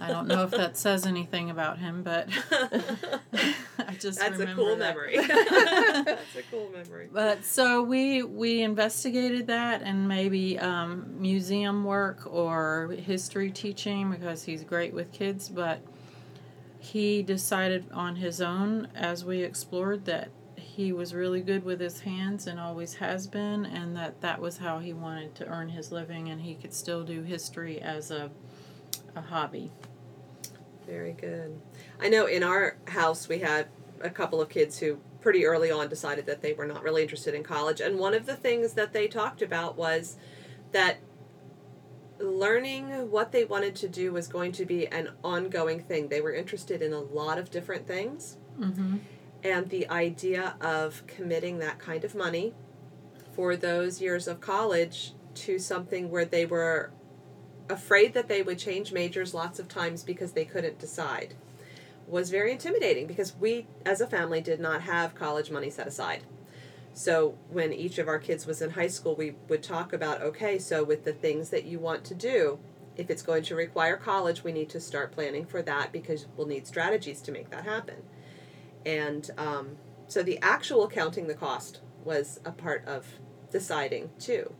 I 0.00 0.08
don't 0.08 0.28
know 0.28 0.42
if 0.44 0.50
that 0.50 0.76
says 0.76 1.06
anything 1.06 1.50
about 1.50 1.78
him, 1.78 2.02
but 2.02 2.28
I 3.78 3.94
just 3.98 4.18
That's 4.18 4.38
a 4.38 4.46
cool 4.54 4.76
that. 4.76 4.78
memory. 4.78 5.16
That's 5.26 6.36
a 6.36 6.42
cool 6.50 6.70
memory. 6.70 7.08
But 7.12 7.44
so 7.44 7.82
we 7.82 8.22
we 8.22 8.62
investigated 8.62 9.46
that 9.48 9.82
and 9.82 10.06
maybe 10.06 10.58
um, 10.58 11.14
museum 11.18 11.84
work 11.84 12.22
or 12.26 12.94
history 12.98 13.50
teaching 13.50 14.10
because 14.10 14.44
he's 14.44 14.64
great 14.64 14.92
with 14.94 15.12
kids. 15.12 15.48
But 15.48 15.80
he 16.84 17.22
decided 17.22 17.86
on 17.92 18.16
his 18.16 18.40
own 18.40 18.88
as 18.94 19.24
we 19.24 19.42
explored 19.42 20.04
that 20.04 20.28
he 20.56 20.92
was 20.92 21.14
really 21.14 21.40
good 21.40 21.64
with 21.64 21.80
his 21.80 22.00
hands 22.00 22.46
and 22.46 22.58
always 22.58 22.94
has 22.94 23.26
been, 23.26 23.64
and 23.64 23.96
that 23.96 24.20
that 24.20 24.40
was 24.40 24.58
how 24.58 24.80
he 24.80 24.92
wanted 24.92 25.34
to 25.36 25.46
earn 25.46 25.68
his 25.68 25.92
living, 25.92 26.28
and 26.28 26.42
he 26.42 26.54
could 26.54 26.74
still 26.74 27.04
do 27.04 27.22
history 27.22 27.80
as 27.80 28.10
a 28.10 28.30
a 29.16 29.20
hobby. 29.20 29.70
Very 30.86 31.12
good. 31.12 31.60
I 32.00 32.08
know 32.08 32.26
in 32.26 32.42
our 32.42 32.76
house 32.88 33.28
we 33.28 33.38
had 33.38 33.68
a 34.00 34.10
couple 34.10 34.40
of 34.40 34.48
kids 34.48 34.78
who 34.78 34.98
pretty 35.20 35.46
early 35.46 35.70
on 35.70 35.88
decided 35.88 36.26
that 36.26 36.42
they 36.42 36.52
were 36.52 36.66
not 36.66 36.82
really 36.82 37.02
interested 37.02 37.34
in 37.34 37.42
college. 37.42 37.80
And 37.80 37.98
one 37.98 38.12
of 38.12 38.26
the 38.26 38.36
things 38.36 38.74
that 38.74 38.92
they 38.92 39.06
talked 39.06 39.40
about 39.40 39.76
was 39.76 40.16
that 40.72 40.98
learning 42.18 43.10
what 43.10 43.32
they 43.32 43.44
wanted 43.44 43.74
to 43.76 43.88
do 43.88 44.12
was 44.12 44.28
going 44.28 44.52
to 44.52 44.64
be 44.64 44.86
an 44.86 45.10
ongoing 45.22 45.80
thing. 45.80 46.08
They 46.08 46.20
were 46.20 46.32
interested 46.32 46.82
in 46.82 46.92
a 46.92 47.00
lot 47.00 47.38
of 47.38 47.50
different 47.50 47.86
things. 47.86 48.36
Mm-hmm. 48.58 48.98
And 49.42 49.68
the 49.68 49.88
idea 49.90 50.56
of 50.60 51.06
committing 51.06 51.58
that 51.58 51.78
kind 51.78 52.04
of 52.04 52.14
money 52.14 52.54
for 53.34 53.56
those 53.56 54.00
years 54.00 54.26
of 54.28 54.40
college 54.40 55.12
to 55.34 55.58
something 55.58 56.10
where 56.10 56.24
they 56.24 56.46
were 56.46 56.92
afraid 57.68 58.14
that 58.14 58.28
they 58.28 58.42
would 58.42 58.58
change 58.58 58.92
majors 58.92 59.34
lots 59.34 59.58
of 59.58 59.68
times 59.68 60.02
because 60.02 60.32
they 60.32 60.44
couldn't 60.44 60.78
decide 60.78 61.34
was 62.06 62.30
very 62.30 62.52
intimidating 62.52 63.06
because 63.06 63.34
we 63.36 63.66
as 63.84 64.00
a 64.00 64.06
family 64.06 64.40
did 64.40 64.60
not 64.60 64.82
have 64.82 65.14
college 65.14 65.50
money 65.50 65.70
set 65.70 65.86
aside. 65.86 66.22
So 66.94 67.36
when 67.50 67.72
each 67.72 67.98
of 67.98 68.06
our 68.06 68.20
kids 68.20 68.46
was 68.46 68.62
in 68.62 68.70
high 68.70 68.86
school, 68.86 69.16
we 69.16 69.34
would 69.48 69.62
talk 69.62 69.92
about 69.92 70.22
okay, 70.22 70.58
so 70.58 70.84
with 70.84 71.04
the 71.04 71.12
things 71.12 71.50
that 71.50 71.64
you 71.64 71.78
want 71.80 72.04
to 72.04 72.14
do, 72.14 72.60
if 72.96 73.10
it's 73.10 73.22
going 73.22 73.42
to 73.44 73.56
require 73.56 73.96
college, 73.96 74.44
we 74.44 74.52
need 74.52 74.70
to 74.70 74.80
start 74.80 75.10
planning 75.10 75.44
for 75.44 75.60
that 75.62 75.92
because 75.92 76.26
we'll 76.36 76.46
need 76.46 76.66
strategies 76.66 77.20
to 77.22 77.32
make 77.32 77.50
that 77.50 77.64
happen. 77.64 77.96
And 78.86 79.28
um, 79.36 79.76
so 80.06 80.22
the 80.22 80.38
actual 80.40 80.88
counting 80.88 81.26
the 81.26 81.34
cost 81.34 81.80
was 82.04 82.38
a 82.44 82.52
part 82.52 82.84
of 82.86 83.06
deciding 83.50 84.10
too. 84.20 84.54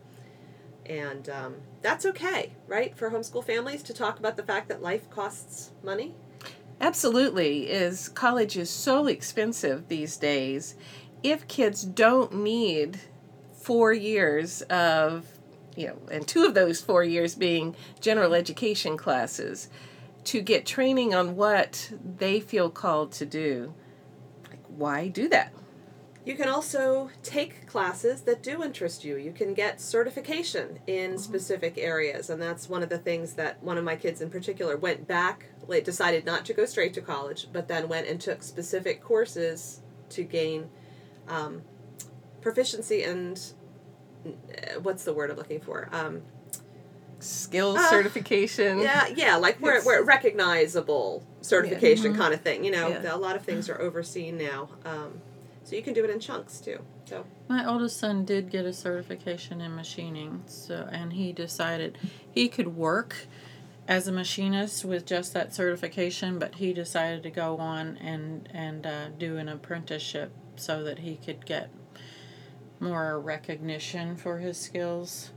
And 0.85 1.29
um, 1.29 1.55
that's 1.81 2.05
okay, 2.05 2.53
right? 2.67 2.95
For 2.97 3.09
homeschool 3.09 3.45
families 3.45 3.81
to 3.83 3.93
talk 3.93 4.19
about 4.19 4.35
the 4.35 4.43
fact 4.43 4.67
that 4.67 4.81
life 4.81 5.09
costs 5.09 5.71
money. 5.81 6.15
Absolutely, 6.81 7.69
is 7.69 8.09
college 8.09 8.57
is 8.57 8.69
so 8.69 9.07
expensive 9.07 9.87
these 9.87 10.17
days. 10.17 10.75
If 11.25 11.47
kids 11.47 11.81
don't 11.81 12.43
need 12.43 12.99
four 13.57 13.91
years 13.91 14.61
of, 14.61 15.25
you 15.75 15.87
know, 15.87 15.97
and 16.11 16.27
two 16.27 16.45
of 16.45 16.53
those 16.53 16.81
four 16.81 17.03
years 17.03 17.33
being 17.33 17.75
general 17.99 18.35
education 18.35 18.95
classes, 18.95 19.67
to 20.25 20.39
get 20.39 20.67
training 20.67 21.15
on 21.15 21.35
what 21.35 21.91
they 22.19 22.39
feel 22.39 22.69
called 22.69 23.11
to 23.13 23.25
do, 23.25 23.73
like, 24.47 24.59
why 24.67 25.07
do 25.07 25.27
that? 25.29 25.51
You 26.25 26.35
can 26.35 26.47
also 26.47 27.09
take 27.23 27.65
classes 27.65 28.21
that 28.21 28.43
do 28.43 28.61
interest 28.61 29.03
you. 29.03 29.17
You 29.17 29.31
can 29.31 29.55
get 29.55 29.81
certification 29.81 30.77
in 30.85 31.15
oh. 31.15 31.17
specific 31.17 31.75
areas, 31.79 32.29
and 32.29 32.39
that's 32.39 32.69
one 32.69 32.83
of 32.83 32.89
the 32.89 32.99
things 32.99 33.33
that 33.33 33.63
one 33.63 33.79
of 33.79 33.83
my 33.83 33.95
kids 33.95 34.21
in 34.21 34.29
particular 34.29 34.77
went 34.77 35.07
back, 35.07 35.47
like, 35.67 35.85
decided 35.85 36.23
not 36.23 36.45
to 36.45 36.53
go 36.53 36.65
straight 36.65 36.93
to 36.93 37.01
college, 37.01 37.47
but 37.51 37.67
then 37.67 37.89
went 37.89 38.05
and 38.05 38.21
took 38.21 38.43
specific 38.43 39.01
courses 39.01 39.81
to 40.09 40.23
gain 40.23 40.69
um, 41.27 41.61
proficiency 42.41 43.03
and 43.03 43.41
uh, 44.25 44.79
what's 44.81 45.03
the 45.03 45.13
word 45.13 45.31
I'm 45.31 45.37
looking 45.37 45.59
for? 45.61 45.89
Um, 45.91 46.21
Skills 47.19 47.77
Ah, 47.79 47.87
certification. 47.89 48.79
yeah, 48.79 49.07
yeah, 49.15 49.37
like 49.37 49.57
where 49.57 49.73
It's- 49.75 49.85
where 49.85 50.03
recognizable 50.03 51.23
certification 51.41 52.13
Mhm. 52.13 52.17
kind 52.17 52.33
of 52.33 52.41
thing. 52.41 52.63
You 52.63 52.71
know, 52.71 52.89
Yeah. 52.89 53.15
a 53.15 53.17
lot 53.17 53.35
of 53.35 53.43
things 53.43 53.69
are 53.69 53.79
overseen 53.81 54.37
now, 54.37 54.69
um, 54.85 55.21
so 55.63 55.75
you 55.75 55.81
can 55.81 55.93
do 55.93 56.03
it 56.03 56.09
in 56.09 56.19
chunks 56.19 56.59
too. 56.59 56.79
So 57.05 57.25
My 57.47 57.65
oldest 57.67 57.97
son 57.97 58.25
did 58.25 58.51
get 58.51 58.65
a 58.65 58.73
certification 58.73 59.61
in 59.61 59.75
machining, 59.75 60.43
so 60.45 60.87
and 60.91 61.13
he 61.13 61.31
decided 61.31 61.97
he 62.29 62.47
could 62.49 62.75
work 62.75 63.15
as 63.87 64.07
a 64.07 64.11
machinist 64.11 64.83
with 64.83 65.05
just 65.05 65.33
that 65.33 65.53
certification, 65.55 66.37
but 66.37 66.55
he 66.55 66.73
decided 66.73 67.23
to 67.23 67.29
go 67.31 67.57
on 67.57 67.97
and 67.97 68.49
and 68.53 68.85
uh, 68.85 69.07
do 69.17 69.37
an 69.37 69.47
apprenticeship 69.47 70.31
so 70.59 70.83
that 70.83 70.99
he 70.99 71.15
could 71.15 71.45
get 71.45 71.69
more 72.79 73.19
recognition 73.19 74.15
for 74.15 74.39
his 74.39 74.57
skills. 74.57 75.31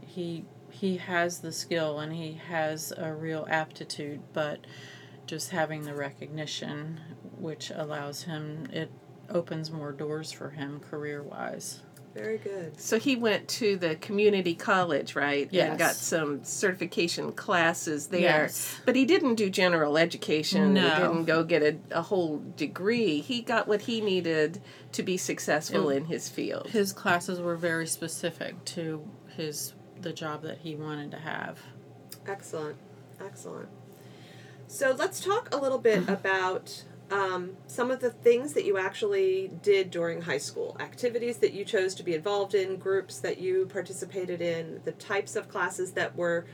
He 0.00 0.44
he 0.70 0.98
has 0.98 1.40
the 1.40 1.52
skill 1.52 1.98
and 1.98 2.12
he 2.12 2.34
has 2.48 2.92
a 2.96 3.12
real 3.12 3.46
aptitude, 3.50 4.20
but 4.32 4.66
just 5.26 5.50
having 5.50 5.82
the 5.82 5.94
recognition, 5.94 7.00
which 7.38 7.70
allows 7.74 8.22
him 8.22 8.66
it 8.72 8.90
opens 9.28 9.70
more 9.70 9.92
doors 9.92 10.32
for 10.32 10.50
him 10.50 10.80
career 10.80 11.22
wise. 11.22 11.82
Very 12.14 12.38
good. 12.38 12.80
So 12.80 12.98
he 12.98 13.14
went 13.16 13.46
to 13.48 13.76
the 13.76 13.94
community 13.96 14.54
college, 14.54 15.14
right? 15.14 15.48
Yes. 15.50 15.70
And 15.70 15.78
got 15.78 15.94
some 15.94 16.44
certification 16.44 17.32
classes 17.32 18.08
there. 18.08 18.20
Yes. 18.20 18.80
But 18.84 18.96
he 18.96 19.04
didn't 19.04 19.36
do 19.36 19.48
general 19.48 19.96
education. 19.96 20.74
No. 20.74 20.88
He 20.88 20.96
didn't 21.02 21.24
go 21.26 21.44
get 21.44 21.62
a, 21.62 21.76
a 21.90 22.02
whole 22.02 22.38
degree. 22.56 23.20
He 23.20 23.42
got 23.42 23.68
what 23.68 23.82
he 23.82 24.00
needed 24.00 24.60
to 24.92 25.02
be 25.02 25.16
successful 25.16 25.88
It- 25.90 25.98
in 25.98 26.04
his 26.06 26.28
field. 26.28 26.68
His 26.70 26.92
classes 26.92 27.40
were 27.40 27.56
very 27.56 27.86
specific 27.86 28.64
to 28.66 29.08
his 29.36 29.74
the 30.00 30.12
job 30.12 30.42
that 30.42 30.58
he 30.58 30.74
wanted 30.74 31.10
to 31.12 31.18
have. 31.18 31.60
Excellent, 32.26 32.76
excellent. 33.24 33.68
So 34.66 34.94
let's 34.98 35.20
talk 35.20 35.52
a 35.54 35.58
little 35.58 35.78
bit 35.78 36.08
about 36.08 36.84
um, 37.10 37.56
some 37.66 37.90
of 37.90 38.00
the 38.00 38.10
things 38.10 38.52
that 38.52 38.64
you 38.64 38.78
actually 38.78 39.50
did 39.62 39.90
during 39.90 40.22
high 40.22 40.38
school, 40.38 40.76
activities 40.78 41.38
that 41.38 41.52
you 41.52 41.64
chose 41.64 41.94
to 41.96 42.02
be 42.02 42.14
involved 42.14 42.54
in, 42.54 42.76
groups 42.76 43.18
that 43.18 43.38
you 43.38 43.66
participated 43.66 44.40
in, 44.40 44.80
the 44.84 44.92
types 44.92 45.34
of 45.34 45.48
classes 45.48 45.92
that 45.92 46.16
were 46.16 46.46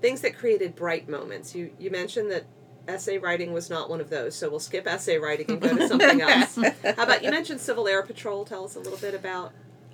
things 0.00 0.20
that 0.22 0.36
created 0.36 0.74
bright 0.74 1.08
moments. 1.08 1.54
You 1.54 1.70
you 1.78 1.90
mentioned 1.90 2.30
that 2.32 2.44
essay 2.88 3.18
writing 3.18 3.52
was 3.52 3.70
not 3.70 3.88
one 3.88 4.00
of 4.00 4.10
those, 4.10 4.34
so 4.34 4.50
we'll 4.50 4.58
skip 4.58 4.86
essay 4.86 5.18
writing 5.18 5.48
and 5.48 5.60
go 5.60 5.76
to 5.76 5.86
something 5.86 6.20
else. 6.22 6.56
How 6.56 7.04
about 7.04 7.22
you 7.22 7.30
mentioned 7.30 7.60
Civil 7.60 7.86
Air 7.86 8.02
Patrol? 8.02 8.44
Tell 8.44 8.64
us 8.64 8.74
a 8.74 8.80
little 8.80 8.98
bit 8.98 9.14
about. 9.14 9.52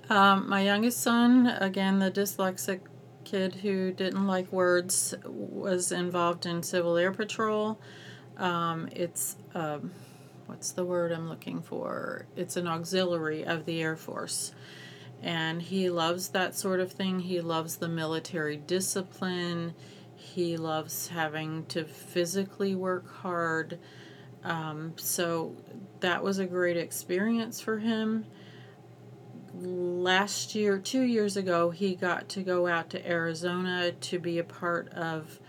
Um, 0.09 0.49
my 0.49 0.61
youngest 0.61 0.99
son, 0.99 1.47
again 1.47 1.99
the 1.99 2.09
dyslexic 2.09 2.79
kid 3.23 3.55
who 3.55 3.91
didn't 3.91 4.25
like 4.25 4.51
words, 4.51 5.13
was 5.25 5.91
involved 5.91 6.47
in 6.47 6.63
Civil 6.63 6.97
Air 6.97 7.11
Patrol. 7.11 7.79
Um, 8.37 8.87
it's 8.91 9.35
um, 9.57 9.91
what's 10.45 10.71
the 10.71 10.85
word 10.85 11.11
I'm 11.11 11.27
looking 11.27 11.61
for? 11.61 12.27
It's 12.35 12.57
an 12.57 12.67
auxiliary 12.67 13.43
of 13.43 13.65
the 13.65 13.81
Air 13.81 13.95
Force. 13.95 14.53
And 15.23 15.61
he 15.63 15.89
loves 15.89 16.29
that 16.29 16.55
sort 16.55 16.79
of 16.79 16.91
thing. 16.91 17.19
He 17.19 17.41
loves 17.41 17.77
the 17.77 17.89
military 17.89 18.55
discipline. 18.55 19.73
He 20.15 20.57
loves 20.57 21.07
having 21.07 21.65
to 21.67 21.85
physically 21.85 22.75
work 22.75 23.11
hard. 23.21 23.79
Um, 24.43 24.93
so 24.97 25.55
that 26.01 26.23
was 26.23 26.37
a 26.37 26.45
great 26.45 26.77
experience 26.77 27.59
for 27.59 27.79
him. 27.79 28.25
Last 29.55 30.53
year, 30.53 30.77
two 30.77 31.01
years 31.01 31.35
ago, 31.35 31.71
he 31.71 31.95
got 31.95 32.29
to 32.29 32.43
go 32.43 32.67
out 32.67 32.91
to 32.91 33.09
Arizona 33.09 33.91
to 33.91 34.19
be 34.19 34.37
a 34.37 34.43
part 34.43 34.89
of 34.89 35.39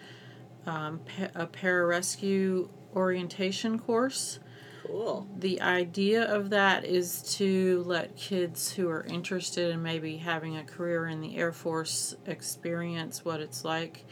um, 0.64 1.00
a 1.34 1.46
pararescue 1.46 2.70
orientation 2.98 3.78
course. 3.78 4.40
Cool. 4.84 5.28
The 5.38 5.60
idea 5.60 6.24
of 6.24 6.50
that 6.50 6.84
is 6.84 7.22
to 7.36 7.84
let 7.86 8.16
kids 8.16 8.72
who 8.72 8.88
are 8.88 9.04
interested 9.04 9.70
in 9.70 9.82
maybe 9.82 10.16
having 10.16 10.56
a 10.56 10.64
career 10.64 11.06
in 11.06 11.20
the 11.20 11.36
Air 11.36 11.52
Force 11.52 12.16
experience 12.26 13.24
what 13.24 13.40
it's 13.40 13.64
like. 13.64 14.04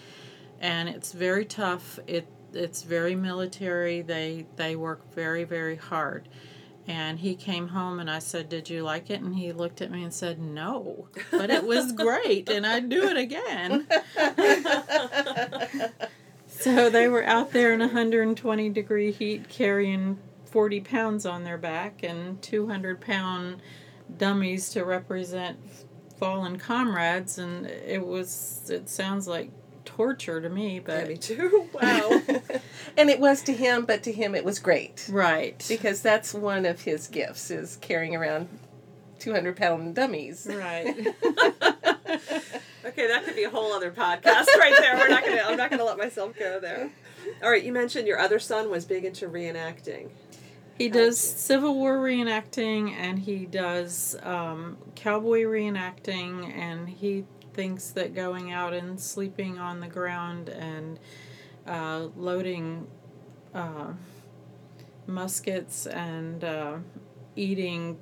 And 0.61 0.88
it's 0.88 1.12
very 1.12 1.45
tough. 1.45 1.99
It 2.07 2.28
it's 2.52 2.83
very 2.83 3.14
military. 3.14 4.02
They 4.02 4.47
they 4.57 4.76
work 4.76 5.12
very 5.14 5.45
very 5.45 5.76
hard. 5.76 6.28
And 6.88 7.19
he 7.19 7.35
came 7.35 7.69
home 7.69 7.99
and 7.99 8.09
I 8.09 8.21
said, 8.21 8.49
Did 8.49 8.71
you 8.71 8.83
like 8.85 9.11
it? 9.11 9.21
And 9.21 9.35
he 9.35 9.52
looked 9.52 9.81
at 9.83 9.90
me 9.90 10.05
and 10.05 10.14
said, 10.14 10.38
No, 10.38 11.09
but 11.31 11.50
it 11.50 11.64
was 11.64 11.90
great 12.05 12.49
and 12.49 12.66
I'd 12.66 12.88
do 12.88 13.02
it 13.09 13.16
again. 13.16 13.88
so 16.59 16.91
they 16.91 17.09
were 17.09 17.25
out 17.25 17.53
there 17.53 17.73
in 17.73 17.81
120 17.81 18.71
degree 18.71 19.13
heat 19.13 19.49
carrying 19.49 20.19
40 20.47 20.81
pounds 20.81 21.27
on 21.27 21.45
their 21.45 21.59
back 21.59 22.03
and 22.03 22.41
200 22.43 23.01
pound 23.01 23.61
dummies 24.17 24.71
to 24.71 24.85
represent 24.85 25.59
fallen 26.19 26.59
comrades. 26.59 27.39
And 27.39 27.67
it 27.67 28.05
was, 28.05 28.71
it 28.71 28.89
sounds 28.89 29.29
like 29.29 29.51
torture 29.85 30.41
to 30.41 30.49
me, 30.49 30.81
but. 30.81 31.03
Yeah, 31.03 31.09
me 31.09 31.17
too. 31.17 31.69
Wow. 31.75 32.23
and 32.97 33.11
it 33.11 33.21
was 33.21 33.43
to 33.43 33.53
him, 33.53 33.85
but 33.85 34.03
to 34.05 34.13
him 34.13 34.35
it 34.35 34.45
was 34.45 34.59
great. 34.59 35.09
Right. 35.11 35.65
Because 35.69 36.01
that's 36.01 36.33
one 36.33 36.65
of 36.65 36.83
his 36.83 37.09
gifts 37.09 37.51
is 37.51 37.77
carrying 37.77 38.17
around 38.17 38.49
200 39.19 39.57
pound 39.57 39.95
dummies. 39.95 40.47
Right. 40.51 41.15
okay, 42.87 43.07
that 43.09 43.25
could 43.25 43.37
be 43.37 43.45
a 43.45 43.50
whole 43.50 43.73
other 43.73 43.90
podcast 43.90 44.47
right 44.59 44.75
there. 44.78 44.97
We're 44.97 45.09
not 45.09 45.25
gonna. 45.25 45.43
I'm 45.47 45.57
not 45.57 45.71
gonna 45.71 45.85
let 45.85 45.99
myself 45.99 46.38
go 46.38 46.61
there. 46.61 46.90
All 47.43 47.50
right, 47.50 47.62
you 47.62 47.73
mentioned 47.73 48.07
your 48.07 48.19
other 48.19 48.38
son 48.38 48.71
was 48.71 48.85
big 48.85 49.05
into 49.05 49.28
reenacting. 49.28 50.11
He 50.78 50.88
does 50.88 51.19
Civil 51.19 51.75
War 51.75 51.97
reenacting 51.97 52.93
and 52.93 53.19
he 53.19 53.47
does 53.47 54.14
um, 54.23 54.76
cowboy 54.95 55.43
reenacting, 55.43 56.52
and 56.55 56.88
he 56.88 57.25
thinks 57.55 57.90
that 57.90 58.14
going 58.14 58.52
out 58.52 58.75
and 58.75 59.00
sleeping 59.00 59.59
on 59.59 59.81
the 59.81 59.87
ground 59.87 60.50
and 60.50 60.99
uh, 61.66 62.09
loading 62.14 62.87
uh, 63.55 63.93
muskets 65.07 65.87
and 65.87 66.45
uh, 66.45 66.76
eating 67.35 67.99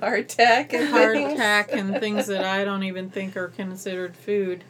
hardtack 0.00 0.72
and 0.72 0.92
hardtack 0.92 1.72
and 1.72 1.96
things 2.00 2.26
that 2.26 2.44
I 2.44 2.64
don't 2.64 2.82
even 2.84 3.10
think 3.10 3.36
are 3.36 3.48
considered 3.48 4.16
food. 4.16 4.64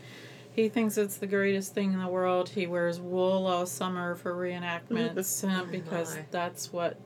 He 0.52 0.68
thinks 0.68 0.98
it's 0.98 1.16
the 1.16 1.26
greatest 1.26 1.74
thing 1.74 1.92
in 1.92 1.98
the 1.98 2.08
world. 2.08 2.50
He 2.50 2.66
wears 2.66 3.00
wool 3.00 3.46
all 3.46 3.66
summer 3.66 4.14
for 4.14 4.34
reenactments 4.34 5.70
because 5.70 6.16
my. 6.16 6.24
that's 6.30 6.72
what 6.72 6.98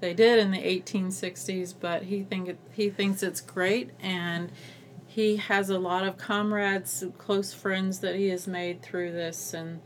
they 0.00 0.14
did 0.14 0.38
in 0.40 0.50
the 0.50 0.58
1860s. 0.58 1.74
But 1.78 2.04
he 2.04 2.24
think 2.24 2.48
it, 2.48 2.58
he 2.72 2.90
thinks 2.90 3.22
it's 3.22 3.40
great, 3.40 3.90
and 4.00 4.50
he 5.06 5.36
has 5.36 5.70
a 5.70 5.78
lot 5.78 6.04
of 6.04 6.16
comrades, 6.16 7.04
close 7.18 7.52
friends 7.52 8.00
that 8.00 8.16
he 8.16 8.28
has 8.28 8.48
made 8.48 8.82
through 8.82 9.12
this, 9.12 9.54
and 9.54 9.80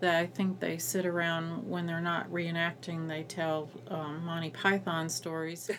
that 0.00 0.16
I 0.16 0.26
think 0.26 0.60
they 0.60 0.78
sit 0.78 1.06
around 1.06 1.68
when 1.68 1.86
they're 1.86 2.00
not 2.00 2.30
reenacting. 2.30 3.08
They 3.08 3.22
tell 3.24 3.70
um, 3.88 4.24
Monty 4.24 4.50
Python 4.50 5.08
stories. 5.08 5.70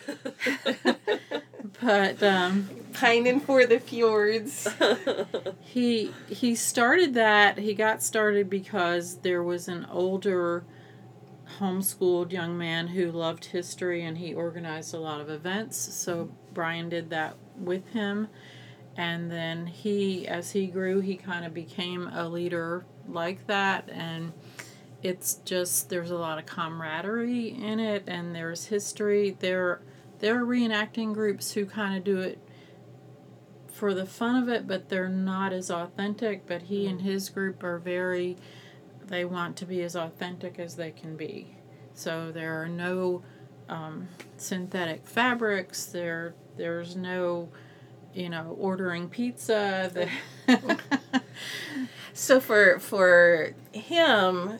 but 1.82 2.22
um, 2.22 2.68
pining 2.92 3.40
for 3.40 3.66
the 3.66 3.78
fjords. 3.78 4.68
he 5.60 6.12
he 6.28 6.54
started 6.54 7.14
that. 7.14 7.58
He 7.58 7.74
got 7.74 8.02
started 8.02 8.50
because 8.50 9.18
there 9.18 9.42
was 9.42 9.68
an 9.68 9.86
older 9.90 10.64
homeschooled 11.58 12.32
young 12.32 12.56
man 12.56 12.88
who 12.88 13.10
loved 13.10 13.46
history 13.46 14.04
and 14.04 14.18
he 14.18 14.32
organized 14.32 14.94
a 14.94 14.98
lot 14.98 15.20
of 15.20 15.28
events. 15.28 15.76
So 15.76 16.30
Brian 16.52 16.88
did 16.88 17.10
that 17.10 17.36
with 17.56 17.88
him. 17.88 18.28
And 18.96 19.30
then 19.30 19.66
he, 19.66 20.26
as 20.26 20.52
he 20.52 20.66
grew, 20.66 21.00
he 21.00 21.16
kind 21.16 21.44
of 21.44 21.54
became 21.54 22.08
a 22.08 22.28
leader 22.28 22.84
like 23.12 23.46
that. 23.46 23.88
And 23.90 24.32
it's 25.02 25.34
just, 25.44 25.88
there's 25.88 26.10
a 26.10 26.16
lot 26.16 26.38
of 26.38 26.46
camaraderie 26.46 27.48
in 27.48 27.80
it 27.80 28.04
and 28.06 28.34
there's 28.34 28.66
history. 28.66 29.36
There, 29.38 29.80
there 30.18 30.42
are 30.42 30.46
reenacting 30.46 31.14
groups 31.14 31.52
who 31.52 31.66
kind 31.66 31.96
of 31.96 32.04
do 32.04 32.18
it 32.20 32.38
for 33.72 33.94
the 33.94 34.04
fun 34.04 34.42
of 34.42 34.48
it, 34.48 34.66
but 34.66 34.90
they're 34.90 35.08
not 35.08 35.52
as 35.52 35.70
authentic. 35.70 36.46
But 36.46 36.62
he 36.62 36.86
and 36.86 37.00
his 37.00 37.30
group 37.30 37.62
are 37.62 37.78
very, 37.78 38.36
they 39.06 39.24
want 39.24 39.56
to 39.56 39.64
be 39.64 39.82
as 39.82 39.96
authentic 39.96 40.58
as 40.58 40.76
they 40.76 40.90
can 40.90 41.16
be. 41.16 41.56
So 41.94 42.30
there 42.30 42.62
are 42.62 42.68
no 42.68 43.22
um, 43.70 44.08
synthetic 44.36 45.06
fabrics. 45.06 45.86
There, 45.86 46.34
there's 46.56 46.96
no, 46.96 47.48
you 48.12 48.28
know, 48.28 48.56
ordering 48.58 49.08
pizza. 49.08 50.08
so 52.12 52.40
for 52.40 52.78
for 52.78 53.54
him, 53.72 54.58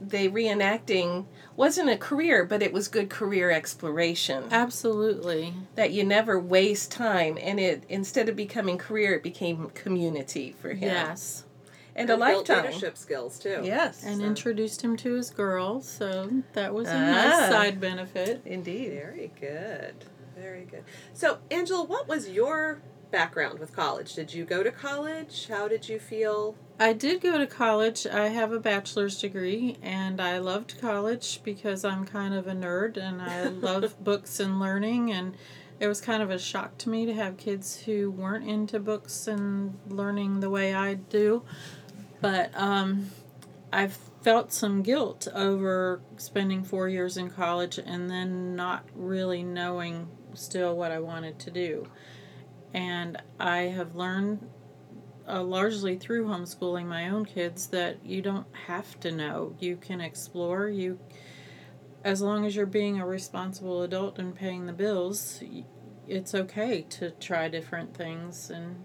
the 0.00 0.28
reenacting 0.30 1.26
wasn't 1.56 1.90
a 1.90 1.96
career, 1.96 2.44
but 2.44 2.62
it 2.62 2.72
was 2.72 2.88
good 2.88 3.10
career 3.10 3.50
exploration. 3.50 4.44
Absolutely. 4.50 5.52
That 5.74 5.90
you 5.92 6.04
never 6.04 6.38
waste 6.40 6.90
time, 6.90 7.36
and 7.40 7.60
it 7.60 7.84
instead 7.88 8.28
of 8.28 8.36
becoming 8.36 8.78
career, 8.78 9.14
it 9.14 9.22
became 9.22 9.70
community 9.70 10.54
for 10.58 10.70
him. 10.70 10.88
Yes. 10.88 11.44
And, 11.94 12.08
And 12.08 12.22
a 12.22 12.24
built 12.24 12.48
lifetime. 12.48 12.64
leadership 12.66 12.96
skills 12.96 13.38
too. 13.38 13.60
Yes. 13.64 14.02
And 14.04 14.20
So- 14.20 14.24
introduced 14.26 14.80
him 14.82 14.96
to 14.98 15.14
his 15.14 15.28
girl, 15.30 15.80
so 15.82 16.30
that 16.54 16.72
was 16.72 16.88
a 16.88 16.94
Ah. 16.94 17.10
nice 17.10 17.50
side 17.50 17.80
benefit. 17.80 18.40
Indeed. 18.46 18.90
Very 18.92 19.32
good. 19.38 19.96
Very 20.36 20.64
good. 20.70 20.84
So, 21.12 21.38
Angela, 21.50 21.84
what 21.84 22.08
was 22.08 22.30
your 22.30 22.80
background 23.10 23.58
with 23.58 23.74
college? 23.74 24.14
Did 24.14 24.32
you 24.32 24.44
go 24.44 24.62
to 24.62 24.70
college? 24.70 25.48
How 25.48 25.68
did 25.68 25.88
you 25.88 25.98
feel? 25.98 26.54
I 26.80 26.94
did 26.94 27.20
go 27.20 27.36
to 27.36 27.46
college. 27.46 28.06
I 28.06 28.28
have 28.28 28.52
a 28.52 28.58
bachelor's 28.58 29.20
degree, 29.20 29.76
and 29.82 30.18
I 30.18 30.38
loved 30.38 30.80
college 30.80 31.42
because 31.44 31.84
I'm 31.84 32.06
kind 32.06 32.32
of 32.32 32.46
a 32.46 32.52
nerd 32.52 32.96
and 32.96 33.20
I 33.20 33.48
love 33.48 34.02
books 34.02 34.40
and 34.40 34.58
learning. 34.58 35.12
And 35.12 35.36
it 35.78 35.88
was 35.88 36.00
kind 36.00 36.22
of 36.22 36.30
a 36.30 36.38
shock 36.38 36.78
to 36.78 36.88
me 36.88 37.04
to 37.04 37.12
have 37.12 37.36
kids 37.36 37.82
who 37.82 38.10
weren't 38.10 38.48
into 38.48 38.80
books 38.80 39.28
and 39.28 39.78
learning 39.88 40.40
the 40.40 40.48
way 40.48 40.72
I 40.72 40.94
do. 40.94 41.42
But 42.22 42.50
um, 42.54 43.10
I've 43.70 43.98
felt 44.22 44.50
some 44.50 44.82
guilt 44.82 45.28
over 45.34 46.00
spending 46.16 46.64
four 46.64 46.88
years 46.88 47.18
in 47.18 47.28
college 47.28 47.78
and 47.78 48.08
then 48.08 48.56
not 48.56 48.86
really 48.94 49.42
knowing 49.42 50.08
still 50.32 50.74
what 50.78 50.92
I 50.92 50.98
wanted 50.98 51.38
to 51.40 51.50
do. 51.50 51.88
And 52.72 53.20
I 53.38 53.64
have 53.64 53.94
learned 53.94 54.48
uh, 55.30 55.42
largely 55.42 55.96
through 55.96 56.26
homeschooling 56.26 56.86
my 56.86 57.08
own 57.08 57.24
kids 57.24 57.68
that 57.68 58.04
you 58.04 58.20
don't 58.20 58.46
have 58.66 58.98
to 59.00 59.12
know. 59.12 59.54
You 59.58 59.76
can 59.76 60.00
explore. 60.00 60.68
You, 60.68 60.98
as 62.04 62.20
long 62.20 62.44
as 62.44 62.56
you're 62.56 62.66
being 62.66 63.00
a 63.00 63.06
responsible 63.06 63.82
adult 63.82 64.18
and 64.18 64.34
paying 64.34 64.66
the 64.66 64.72
bills, 64.72 65.42
it's 66.08 66.34
okay 66.34 66.82
to 66.82 67.10
try 67.12 67.48
different 67.48 67.96
things 67.96 68.50
and 68.50 68.82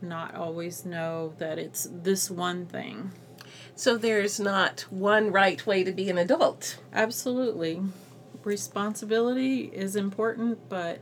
not 0.00 0.34
always 0.34 0.84
know 0.84 1.34
that 1.38 1.58
it's 1.58 1.88
this 1.90 2.30
one 2.30 2.66
thing. 2.66 3.12
So 3.74 3.96
there's 3.96 4.38
not 4.38 4.82
one 4.90 5.32
right 5.32 5.64
way 5.66 5.82
to 5.84 5.92
be 5.92 6.10
an 6.10 6.18
adult. 6.18 6.78
Absolutely. 6.92 7.82
Responsibility 8.44 9.70
is 9.72 9.96
important, 9.96 10.68
but 10.68 11.00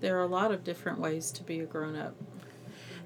there 0.00 0.18
are 0.18 0.22
a 0.22 0.28
lot 0.28 0.52
of 0.52 0.64
different 0.64 1.00
ways 1.00 1.30
to 1.32 1.42
be 1.42 1.60
a 1.60 1.64
grown 1.64 1.96
up. 1.96 2.14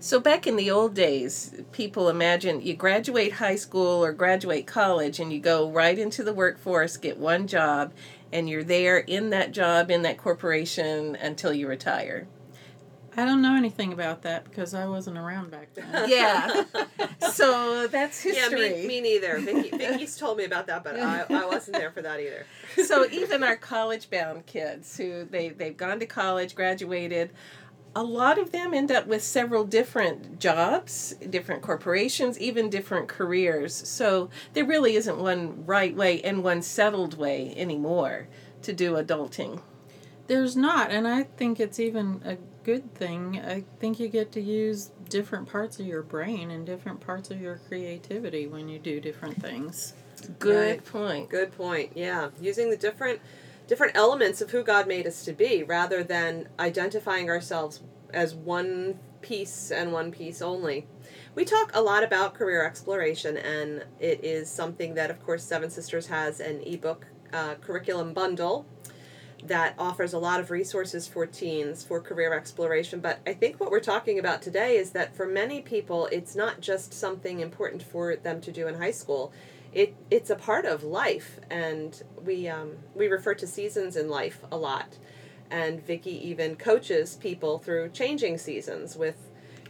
So 0.01 0.21
back 0.21 0.47
in 0.47 0.55
the 0.57 0.71
old 0.71 0.95
days, 0.95 1.55
people 1.73 2.09
imagine 2.09 2.61
you 2.63 2.75
graduate 2.75 3.33
high 3.33 3.57
school 3.57 4.05
or 4.05 4.13
graduate 4.13 4.67
college 4.67 5.19
and 5.19 5.33
you 5.33 5.41
go 5.41 5.69
right 5.69 5.99
into 5.99 6.23
the 6.23 6.33
workforce, 6.33 6.97
get 6.97 7.19
one 7.19 7.49
job, 7.49 7.93
and 8.33 8.49
you're 8.49 8.63
there 8.63 8.99
in 8.99 9.31
that 9.31 9.51
job 9.51 9.91
in 9.91 10.03
that 10.03 10.17
corporation 10.17 11.17
until 11.17 11.53
you 11.53 11.67
retire. 11.67 12.29
I 13.17 13.25
don't 13.25 13.43
know 13.43 13.57
anything 13.57 13.93
about 13.93 14.23
that 14.23 14.45
because 14.45 14.73
I 14.75 14.87
wasn't 14.87 15.19
around 15.19 15.51
back 15.51 15.75
then. 15.75 15.87
Yeah. 16.09 16.63
so 17.33 17.89
that's 17.89 18.25
Yeah, 18.25 18.35
history. 18.35 18.71
me, 18.83 18.87
me 18.87 19.01
neither. 19.01 19.41
Vicki, 19.41 19.77
Vicki's 19.77 20.17
told 20.17 20.39
me 20.39 20.45
about 20.45 20.69
that, 20.69 20.85
but 20.85 20.95
I, 21.01 21.25
I 21.29 21.45
wasn't 21.45 21.77
there 21.79 21.91
for 21.91 22.03
that 22.03 22.21
either. 22.21 22.47
so 22.87 23.05
even 23.11 23.43
our 23.43 23.57
college 23.57 24.09
bound 24.11 24.47
kids 24.47 24.97
who 24.97 25.25
they, 25.25 25.49
they've 25.49 25.77
gone 25.77 25.99
to 25.99 26.07
college, 26.07 26.55
graduated, 26.55 27.31
a 27.99 28.05
lot 28.05 28.39
of 28.39 28.53
them 28.53 28.73
end 28.73 28.93
up 28.93 29.09
with 29.09 29.25
several 29.25 29.65
different 29.65 30.39
jobs, 30.39 31.17
different 31.31 31.63
corporations, 31.63 32.39
even 32.39 32.71
different 32.71 33.09
careers. 33.09 33.75
So 33.75 34.31
there 34.53 34.65
really 34.65 34.95
isn't 34.95 35.19
one 35.19 35.67
right 35.67 35.97
way 35.97 36.23
and 36.23 36.45
one 36.45 36.63
settled 36.63 37.19
way 37.19 37.53
anymore 37.57 38.29
to 38.63 38.73
do 38.73 38.93
adulting. 38.93 39.63
There's 40.29 40.55
not, 40.55 40.93
and 40.93 41.09
I 41.09 41.25
think 41.25 41.59
it's 41.59 41.81
even 41.81 42.23
a 42.25 42.37
good 42.63 42.95
thing. 42.95 43.41
I 43.41 43.65
think 43.81 43.99
you 43.99 44.07
get 44.07 44.31
to 44.33 44.41
use 44.41 44.93
different 45.09 45.49
parts 45.49 45.81
of 45.81 45.87
your 45.87 46.03
brain 46.03 46.53
and 46.53 46.65
different 46.65 47.01
parts 47.01 47.33
of 47.33 47.41
your 47.41 47.57
creativity 47.67 48.47
when 48.47 48.69
you 48.69 48.79
do 48.79 49.01
different 49.01 49.43
things. 49.43 49.95
Good 50.39 50.71
Right. 50.71 50.85
point. 50.85 51.31
Good 51.31 51.51
point. 51.57 51.97
Yeah, 51.97 52.29
using 52.41 52.71
the 52.71 52.77
different 52.77 53.19
different 53.69 53.97
elements 53.97 54.41
of 54.41 54.51
who 54.51 54.65
God 54.65 54.89
made 54.89 55.07
us 55.07 55.25
to 55.27 55.33
be, 55.33 55.63
rather 55.63 56.03
than 56.03 56.49
identifying 56.59 57.31
ourselves 57.31 57.83
as 58.13 58.35
one 58.35 58.99
piece 59.21 59.71
and 59.71 59.93
one 59.93 60.11
piece 60.11 60.43
only. 60.43 60.87
We 61.35 61.45
talk 61.45 61.71
a 61.75 61.83
lot 61.83 62.03
about 62.03 62.35
career 62.35 62.67
exploration, 62.67 63.37
and 63.37 63.85
it 64.01 64.25
is 64.25 64.51
something 64.51 64.95
that, 64.95 65.11
of 65.11 65.25
course, 65.25 65.45
Seven 65.45 65.71
Sisters 65.71 66.07
has 66.09 66.41
an 66.41 66.63
ebook 66.63 67.07
uh, 67.33 67.55
curriculum 67.57 68.13
bundle 68.13 68.67
that 69.45 69.75
offers 69.79 70.13
a 70.13 70.19
lot 70.19 70.41
of 70.41 70.51
resources 70.51 71.07
for 71.07 71.25
teens 71.27 71.85
for 71.85 72.01
career 72.01 72.35
exploration. 72.35 72.99
But 72.99 73.21
I 73.25 73.35
think 73.35 73.61
what 73.61 73.71
we're 73.71 73.79
talking 73.81 74.19
about 74.19 74.43
today 74.43 74.77
is 74.77 74.91
that 74.93 75.15
for 75.15 75.27
many 75.27 75.61
people, 75.61 76.07
it's 76.11 76.35
not 76.35 76.61
just 76.61 76.93
something 76.93 77.39
important 77.39 77.83
for 77.83 78.17
them 78.17 78.41
to 78.41 78.51
do 78.51 78.67
in 78.67 78.75
high 78.75 78.91
school. 78.91 79.33
It, 79.73 79.95
it's 80.11 80.31
a 80.31 80.37
part 80.37 80.65
of 80.65 80.83
life, 80.83 81.39
and 81.51 82.03
we, 82.25 82.49
um, 82.49 82.77
we 82.95 83.09
refer 83.09 83.35
to 83.35 83.47
seasons 83.47 83.97
in 83.97 84.09
life 84.09 84.43
a 84.51 84.57
lot. 84.57 84.97
And 85.51 85.85
Vicki 85.85 86.29
even 86.29 86.57
coaches 86.57 87.17
people 87.17 87.59
through 87.59 87.91
changing 87.91 88.39
seasons 88.39 88.97
with 88.97 89.29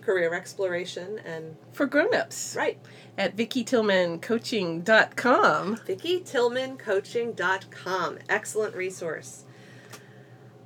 career 0.08 0.32
exploration 0.32 1.20
and 1.24 1.56
For 1.72 1.84
grown-ups. 1.84 2.54
right 2.56 2.78
At 3.18 3.36
VickiTillmanCoaching.com. 3.36 5.76
VickiTillmanCoaching.com. 5.76 8.18
Excellent 8.28 8.74
resource. 8.74 9.44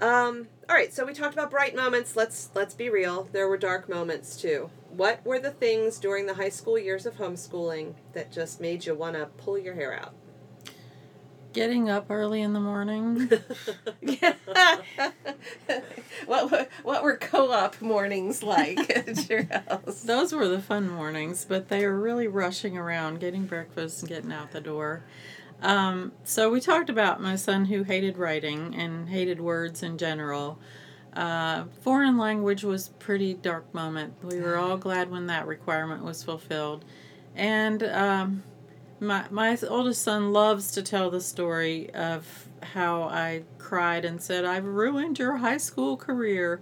Um, 0.01 0.47
all 0.69 0.77
right, 0.77 0.95
so 0.95 1.05
we 1.05 1.13
talked 1.13 1.35
about 1.35 1.51
bright 1.51 1.75
moments. 1.75 2.15
Let's 2.17 2.51
let's 2.55 2.75
be 2.75 2.89
real. 2.89 3.29
There 3.33 3.49
were 3.49 3.57
dark 3.57 3.89
moments 3.89 4.41
too. 4.41 4.71
What 4.93 5.25
were 5.25 5.39
the 5.39 5.51
things 5.51 5.99
during 5.99 6.27
the 6.27 6.35
high 6.35 6.51
school 6.51 6.79
years 6.79 7.07
of 7.07 7.17
homeschooling 7.17 7.95
that 8.13 8.31
just 8.31 8.61
made 8.61 8.85
you 8.85 8.95
want 8.95 9.17
to 9.17 9.25
pull 9.25 9.59
your 9.59 9.75
hair 9.75 9.95
out? 9.95 10.13
Getting 11.55 11.89
up 11.89 12.11
early 12.11 12.43
in 12.43 12.53
the 12.53 12.61
morning. 12.61 13.27
what 16.27 16.51
were, 16.51 16.67
what 16.83 17.03
were 17.03 17.17
co-op 17.17 17.81
mornings 17.81 18.43
like 18.43 18.79
at 18.95 19.31
your 19.31 19.45
house? 19.45 20.03
Those 20.05 20.35
were 20.35 20.47
the 20.47 20.61
fun 20.61 20.91
mornings, 20.91 21.47
but 21.47 21.71
they 21.71 21.87
were 21.87 21.99
really 21.99 22.29
rushing 22.29 22.77
around, 22.77 23.21
getting 23.21 23.47
breakfast 23.47 24.01
and 24.01 24.11
getting 24.11 24.33
out 24.33 24.53
the 24.53 24.61
door. 24.61 25.05
Um, 25.63 26.13
so 26.23 26.51
we 26.51 26.61
talked 26.61 26.91
about 26.91 27.19
my 27.19 27.37
son 27.37 27.65
who 27.65 27.83
hated 27.83 28.19
writing 28.19 28.75
and 28.75 29.09
hated 29.09 29.41
words 29.41 29.83
in 29.83 29.97
general. 29.97 30.59
Uh, 31.13 31.65
foreign 31.83 32.17
language 32.17 32.65
was 32.65 32.89
pretty 32.99 33.35
dark 33.35 33.73
moment. 33.75 34.15
We 34.23 34.41
were 34.41 34.57
all 34.57 34.77
glad 34.77 35.11
when 35.11 35.27
that 35.27 35.47
requirement 35.47 36.05
was 36.05 36.23
fulfilled. 36.23 36.85
And 37.35 37.83
um, 37.83 38.43
my, 39.01 39.27
my 39.31 39.59
oldest 39.69 40.03
son 40.03 40.33
loves 40.33 40.73
to 40.73 40.83
tell 40.83 41.11
the 41.11 41.21
story 41.21 41.91
of 41.95 42.49
how 42.63 43.03
I 43.03 43.43
cried 43.59 44.05
and 44.05 44.23
said, 44.23 44.45
I've 44.45 44.65
ruined 44.65 45.19
your 45.19 45.39
high 45.39 45.57
school 45.59 45.97
career. 45.97 46.61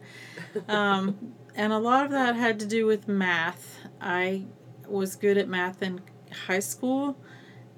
Um, 0.68 1.34
and 1.54 1.72
a 1.72 1.78
lot 1.78 2.04
of 2.06 2.10
that 2.10 2.34
had 2.34 2.58
to 2.60 2.66
do 2.66 2.86
with 2.86 3.06
math. 3.06 3.78
I 4.00 4.46
was 4.88 5.14
good 5.16 5.36
at 5.36 5.48
math 5.48 5.82
in 5.82 6.00
high 6.46 6.60
school, 6.60 7.16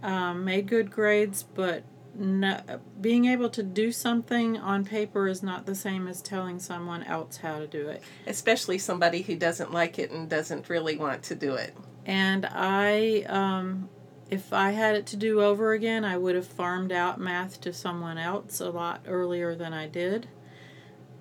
um, 0.03 0.45
made 0.45 0.69
good 0.69 0.91
grades, 0.91 1.43
but 1.43 1.85
no, 2.15 2.61
being 3.01 3.25
able 3.27 3.49
to 3.51 3.63
do 3.63 3.91
something 3.93 4.59
on 4.59 4.85
paper 4.85 5.29
is 5.29 5.43
not 5.43 5.67
the 5.67 5.75
same 5.75 6.07
as 6.07 6.21
telling 6.21 6.59
someone 6.59 7.03
else 7.05 7.39
how 7.39 7.59
to 7.59 7.67
do 7.67 7.89
it. 7.89 8.03
Especially 8.27 8.79
somebody 8.79 9.23
who 9.23 9.37
doesn't 9.37 9.73
like 9.73 9.99
it 9.99 10.11
and 10.11 10.29
doesn't 10.29 10.69
really 10.69 10.97
want 10.97 11.23
to 11.25 11.35
do 11.35 11.55
it. 11.55 11.77
And 12.05 12.47
I, 12.47 13.23
um, 13.29 13.89
if 14.31 14.53
I 14.53 14.73
had 14.73 14.97
it 14.97 15.07
to 15.09 15.17
do 15.17 15.41
over 15.41 15.73
again, 15.73 16.05
I 16.05 16.17
would 16.17 16.35
have 16.35 16.47
farmed 16.47 16.93
out 16.93 17.21
math 17.21 17.61
to 17.63 17.73
someone 17.73 18.19
else 18.19 18.61
a 18.61 18.71
lot 18.71 19.03
earlier 19.07 19.55
than 19.55 19.73
I 19.73 19.87
did. 19.87 20.29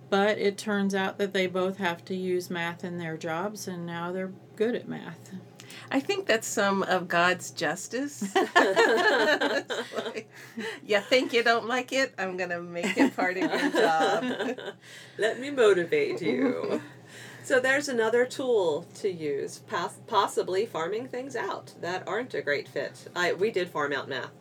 But 0.09 0.37
it 0.39 0.57
turns 0.57 0.93
out 0.93 1.17
that 1.19 1.31
they 1.31 1.47
both 1.47 1.77
have 1.77 2.03
to 2.05 2.15
use 2.15 2.49
math 2.49 2.83
in 2.83 2.97
their 2.97 3.15
jobs, 3.15 3.67
and 3.67 3.85
now 3.85 4.11
they're 4.11 4.33
good 4.57 4.75
at 4.75 4.87
math. 4.87 5.33
I 5.89 5.99
think 5.99 6.25
that's 6.25 6.47
some 6.47 6.83
of 6.83 7.07
God's 7.07 7.51
justice. 7.51 8.21
you 10.85 10.99
think 11.01 11.33
you 11.33 11.43
don't 11.43 11.67
like 11.67 11.91
it? 11.91 12.13
I'm 12.17 12.37
going 12.37 12.49
to 12.49 12.61
make 12.61 12.97
it 12.97 13.15
part 13.15 13.37
of 13.37 13.51
your 13.51 13.71
job. 13.71 14.25
Let 15.17 15.39
me 15.39 15.49
motivate 15.49 16.21
you. 16.21 16.81
So 17.43 17.59
there's 17.59 17.89
another 17.89 18.25
tool 18.25 18.85
to 18.95 19.11
use, 19.11 19.59
pos- 19.67 19.99
possibly 20.07 20.65
farming 20.65 21.07
things 21.07 21.35
out 21.35 21.73
that 21.81 22.07
aren't 22.07 22.33
a 22.33 22.41
great 22.41 22.67
fit. 22.67 23.09
I 23.15 23.33
we 23.33 23.51
did 23.51 23.69
farm 23.69 23.93
out 23.93 24.07
math 24.07 24.31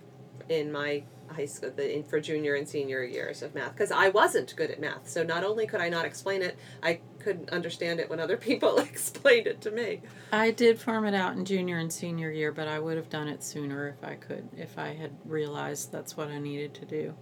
in 0.49 0.71
my 0.71 1.05
high 1.29 1.47
school 1.47 1.71
the, 1.75 1.97
in, 1.97 2.03
for 2.03 2.21
junior 2.21 2.55
and 2.55 2.69
senior 2.69 3.03
years 3.03 3.43
of 3.43 3.55
math 3.55 3.73
because 3.73 3.91
I 3.91 4.09
wasn't 4.09 4.55
good 4.55 4.71
at 4.71 4.81
math. 4.81 5.09
So 5.09 5.23
not 5.23 5.45
only 5.45 5.67
could 5.67 5.81
I 5.81 5.89
not 5.89 6.05
explain 6.05 6.43
it, 6.43 6.59
I 6.83 7.01
couldn't 7.21 7.51
understand 7.51 8.01
it 8.01 8.11
when 8.11 8.21
other 8.21 8.37
people 8.37 8.79
explained 8.79 9.47
it 9.47 9.61
to 9.63 9.71
me. 9.71 10.01
I 10.33 10.51
did 10.51 10.81
farm 10.81 11.05
it 11.05 11.15
out 11.15 11.37
in 11.37 11.45
junior 11.45 11.79
and 11.79 11.93
senior 11.93 12.31
year, 12.31 12.53
but 12.53 12.69
I 12.69 12.79
would 12.79 12.97
have 12.97 13.09
done 13.09 13.29
it 13.29 13.43
sooner 13.43 13.89
if 13.89 14.03
I 14.03 14.15
could, 14.15 14.49
if 14.57 14.79
I 14.79 14.95
had 14.95 15.13
realized 15.25 15.93
that's 15.93 16.17
what 16.17 16.29
I 16.29 16.39
needed 16.39 16.75
to 16.75 16.87
do. 16.87 17.15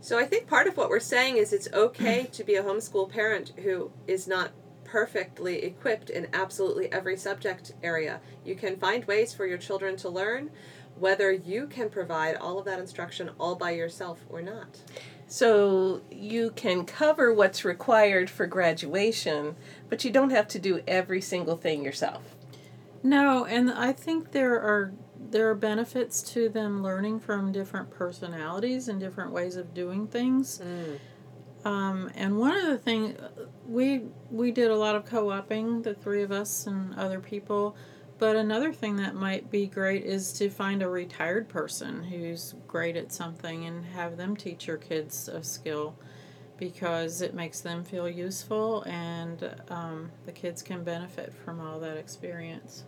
So 0.00 0.18
I 0.18 0.24
think 0.24 0.48
part 0.48 0.66
of 0.66 0.76
what 0.76 0.88
we're 0.88 1.00
saying 1.00 1.36
is 1.36 1.52
it's 1.52 1.72
okay 1.72 2.24
to 2.32 2.44
be 2.44 2.56
a 2.56 2.62
homeschool 2.62 3.08
parent 3.08 3.52
who 3.62 3.92
is 4.06 4.26
not 4.26 4.50
perfectly 4.84 5.62
equipped 5.62 6.10
in 6.10 6.26
absolutely 6.32 6.92
every 6.92 7.16
subject 7.16 7.72
area. 7.82 8.20
You 8.44 8.56
can 8.56 8.76
find 8.76 9.04
ways 9.04 9.32
for 9.32 9.46
your 9.46 9.58
children 9.58 9.96
to 9.98 10.08
learn 10.08 10.50
whether 10.98 11.32
you 11.32 11.66
can 11.66 11.88
provide 11.88 12.36
all 12.36 12.58
of 12.58 12.64
that 12.66 12.78
instruction 12.78 13.30
all 13.38 13.54
by 13.54 13.70
yourself 13.70 14.24
or 14.28 14.42
not. 14.42 14.80
So 15.32 16.02
you 16.10 16.50
can 16.50 16.84
cover 16.84 17.32
what's 17.32 17.64
required 17.64 18.28
for 18.28 18.46
graduation, 18.46 19.56
but 19.88 20.04
you 20.04 20.10
don't 20.10 20.28
have 20.28 20.46
to 20.48 20.58
do 20.58 20.82
every 20.86 21.22
single 21.22 21.56
thing 21.56 21.82
yourself. 21.82 22.36
No, 23.02 23.46
and 23.46 23.70
I 23.70 23.92
think 23.92 24.32
there 24.32 24.60
are 24.60 24.92
there 25.18 25.48
are 25.48 25.54
benefits 25.54 26.20
to 26.34 26.50
them 26.50 26.82
learning 26.82 27.20
from 27.20 27.50
different 27.50 27.88
personalities 27.90 28.88
and 28.88 29.00
different 29.00 29.32
ways 29.32 29.56
of 29.56 29.72
doing 29.72 30.06
things. 30.06 30.60
Um, 31.64 32.10
and 32.14 32.38
one 32.38 32.54
of 32.54 32.66
the 32.66 32.76
things 32.76 33.18
we 33.66 34.02
we 34.30 34.52
did 34.52 34.70
a 34.70 34.76
lot 34.76 34.96
of 34.96 35.06
co-oping, 35.06 35.80
the 35.80 35.94
three 35.94 36.22
of 36.22 36.30
us 36.30 36.66
and 36.66 36.94
other 36.96 37.20
people. 37.20 37.74
But 38.22 38.36
another 38.36 38.72
thing 38.72 38.94
that 38.98 39.16
might 39.16 39.50
be 39.50 39.66
great 39.66 40.04
is 40.04 40.32
to 40.34 40.48
find 40.48 40.80
a 40.80 40.88
retired 40.88 41.48
person 41.48 42.04
who's 42.04 42.54
great 42.68 42.96
at 42.96 43.10
something 43.10 43.64
and 43.66 43.84
have 43.84 44.16
them 44.16 44.36
teach 44.36 44.68
your 44.68 44.76
kids 44.76 45.26
a 45.26 45.42
skill 45.42 45.96
because 46.56 47.20
it 47.20 47.34
makes 47.34 47.62
them 47.62 47.82
feel 47.82 48.08
useful 48.08 48.84
and 48.84 49.52
um, 49.70 50.12
the 50.24 50.30
kids 50.30 50.62
can 50.62 50.84
benefit 50.84 51.34
from 51.44 51.60
all 51.60 51.80
that 51.80 51.96
experience. 51.96 52.84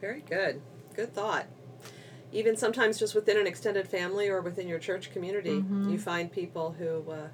Very 0.00 0.20
good. 0.20 0.62
Good 0.94 1.12
thought. 1.12 1.46
Even 2.30 2.56
sometimes 2.56 2.96
just 2.96 3.16
within 3.16 3.38
an 3.38 3.48
extended 3.48 3.88
family 3.88 4.28
or 4.28 4.40
within 4.40 4.68
your 4.68 4.78
church 4.78 5.10
community, 5.10 5.64
Mhm. 5.68 5.90
you 5.90 5.98
find 5.98 6.30
people 6.30 6.76
who 6.78 7.10
uh, 7.10 7.28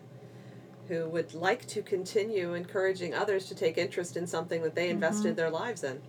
who 0.89 1.07
would 1.09 1.35
like 1.35 1.67
to 1.67 1.83
continue 1.83 2.55
encouraging 2.55 3.13
others 3.13 3.47
to 3.47 3.55
take 3.55 3.77
interest 3.77 4.17
in 4.17 4.27
something 4.27 4.63
that 4.63 4.75
they 4.75 4.89
invested 4.89 5.37
their 5.37 5.51
lives 5.51 5.85
in. 5.85 6.01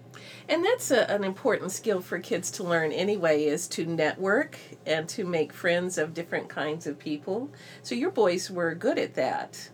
And 0.49 0.63
that's 0.63 0.91
a, 0.91 1.09
an 1.09 1.23
important 1.23 1.71
skill 1.71 2.01
for 2.01 2.19
kids 2.19 2.51
to 2.51 2.63
learn 2.63 2.91
anyway 2.91 3.45
is 3.45 3.67
to 3.69 3.85
network 3.85 4.57
and 4.85 5.07
to 5.09 5.23
make 5.23 5.53
friends 5.53 5.97
of 5.97 6.13
different 6.13 6.49
kinds 6.49 6.87
of 6.87 6.99
people. 6.99 7.49
So 7.83 7.95
your 7.95 8.11
boys 8.11 8.49
were 8.49 8.75
good 8.75 8.97
at 8.97 9.15
that. 9.15 9.69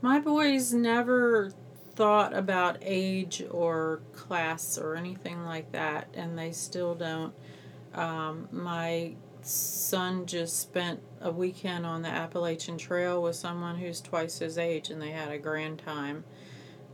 My 0.00 0.18
boys 0.18 0.72
never 0.72 1.52
thought 1.94 2.34
about 2.34 2.78
age 2.80 3.42
or 3.50 4.00
class 4.12 4.78
or 4.78 4.96
anything 4.96 5.44
like 5.44 5.72
that, 5.72 6.08
and 6.14 6.38
they 6.38 6.52
still 6.52 6.94
don't. 6.94 7.34
Um, 7.94 8.48
my 8.50 9.14
son 9.42 10.26
just 10.26 10.58
spent 10.58 11.00
a 11.20 11.30
weekend 11.30 11.84
on 11.84 12.02
the 12.02 12.08
Appalachian 12.08 12.78
Trail 12.78 13.22
with 13.22 13.36
someone 13.36 13.76
who's 13.76 14.00
twice 14.00 14.38
his 14.38 14.58
age, 14.58 14.90
and 14.90 15.00
they 15.00 15.10
had 15.10 15.30
a 15.30 15.38
grand 15.38 15.78
time. 15.78 16.24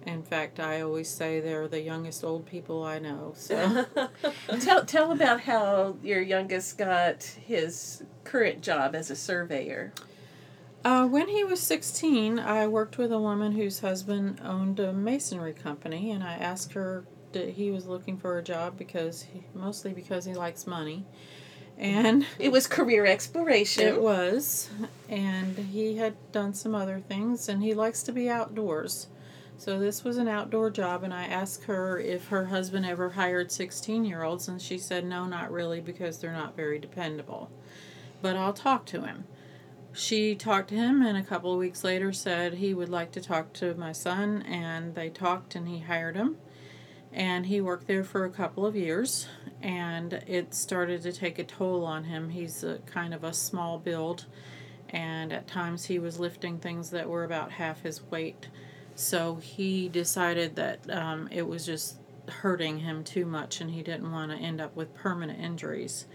In 0.09 0.23
fact, 0.23 0.59
I 0.59 0.81
always 0.81 1.07
say 1.09 1.39
they're 1.39 1.69
the 1.69 1.83
youngest 1.83 2.25
old 2.25 2.47
people 2.47 2.83
I 2.83 2.99
know. 2.99 3.35
So. 3.37 3.85
tell 4.61 4.87
tell 4.87 5.13
about 5.13 5.43
how 5.43 5.97
your 6.03 6.23
youngest 6.23 6.79
got 6.79 7.23
his 7.23 8.03
current 8.25 8.63
job 8.63 8.95
as 8.95 9.11
a 9.11 9.17
surveyor. 9.17 9.93
Uh, 10.83 11.07
when 11.07 11.29
he 11.29 11.45
was 11.45 11.61
16, 11.61 12.39
I 12.39 12.67
worked 12.69 12.97
with 12.97 13.13
a 13.13 13.19
woman 13.19 13.53
whose 13.53 13.81
husband 13.81 14.41
owned 14.43 14.81
a 14.81 14.95
masonry 14.95 15.53
company, 15.53 16.11
and 16.11 16.25
I 16.25 16.35
asked 16.35 16.73
her 16.73 17.05
that 17.33 17.51
he 17.51 17.71
was 17.71 17.87
looking 17.87 18.17
for 18.17 18.39
a 18.39 18.43
job 18.43 18.79
because 18.79 19.23
he, 19.23 19.45
mostly 19.55 19.93
because 19.93 20.25
he 20.25 20.33
likes 20.33 20.67
money. 20.67 21.05
And 21.77 22.25
It 22.39 22.51
was 22.51 22.67
career 22.67 23.05
exploration. 23.05 23.87
it 23.87 24.01
was, 24.01 24.71
and 25.11 25.59
he 25.59 25.97
had 25.97 26.15
done 26.33 26.55
some 26.55 26.75
other 26.75 27.01
things, 27.01 27.47
and 27.47 27.63
he 27.63 27.75
likes 27.75 28.03
to 28.05 28.13
be 28.13 28.31
outdoors. 28.31 29.09
So 29.59 29.81
this 29.81 30.05
was 30.05 30.19
an 30.19 30.29
outdoor 30.29 30.71
job, 30.71 31.03
and 31.03 31.13
I 31.13 31.25
asked 31.25 31.65
her 31.65 31.99
if 31.99 32.29
her 32.29 32.45
husband 32.45 32.87
ever 32.87 33.11
hired 33.11 33.51
16 33.51 34.05
year 34.05 34.23
olds, 34.23 34.47
and 34.47 34.63
she 34.63 34.79
said 34.79 35.05
no, 35.05 35.27
not 35.27 35.51
really, 35.51 35.81
because 35.81 36.19
they're 36.19 36.33
not 36.33 36.55
very 36.55 36.79
dependable. 36.79 37.51
But 38.23 38.37
I'll 38.37 38.53
talk 38.53 38.87
to 38.87 39.03
him. 39.03 39.25
She 39.93 40.37
talked 40.37 40.69
to 40.69 40.77
him, 40.77 41.03
and 41.03 41.19
a 41.19 41.25
couple 41.25 41.53
of 41.53 41.59
weeks 41.59 41.83
later 41.83 42.13
said 42.13 42.55
he 42.55 42.73
would 42.73 42.89
like 42.89 43.11
to 43.13 43.21
talk 43.21 43.53
to 43.55 43.75
my 43.75 43.91
son, 43.91 44.43
and 44.43 44.95
they 44.95 45.11
talked, 45.11 45.57
and 45.57 45.67
he 45.67 45.81
hired 45.81 46.15
him. 46.15 46.37
And 47.13 47.47
he 47.47 47.61
worked 47.61 47.89
there 47.89 48.05
for 48.05 48.25
a 48.25 48.31
couple 48.31 48.65
of 48.65 48.77
years, 48.77 49.27
and 49.61 50.13
it 50.29 50.55
started 50.55 51.03
to 51.03 51.13
take 51.13 51.41
a 51.41 51.45
toll 51.45 51.85
on 51.85 52.05
him. 52.05 52.29
He's 52.29 52.63
a 52.63 52.79
kind 52.87 53.13
of 53.13 53.25
a 53.25 53.33
small 53.33 53.77
build, 53.81 54.27
and 54.89 55.33
at 55.33 55.49
times 55.49 55.87
he 55.87 55.99
was 55.99 56.21
lifting 56.21 56.59
things 56.59 56.91
that 56.91 57.09
were 57.09 57.25
about 57.25 57.51
half 57.51 57.83
his 57.83 58.05
weight. 58.05 58.47
So 58.99 59.37
he 59.37 59.89
decided 59.89 60.57
that 60.57 60.91
um, 60.91 61.29
it 61.31 61.47
was 61.47 61.65
just 61.65 62.01
hurting 62.29 62.81
him 62.81 63.05
too 63.05 63.25
much 63.25 63.61
and 63.61 63.71
he 63.71 63.81
didn't 63.81 64.11
want 64.11 64.33
to 64.33 64.37
end 64.37 64.61
up 64.61 64.75
with 64.75 64.93
permanent 64.93 65.39
injuries. 65.39 66.07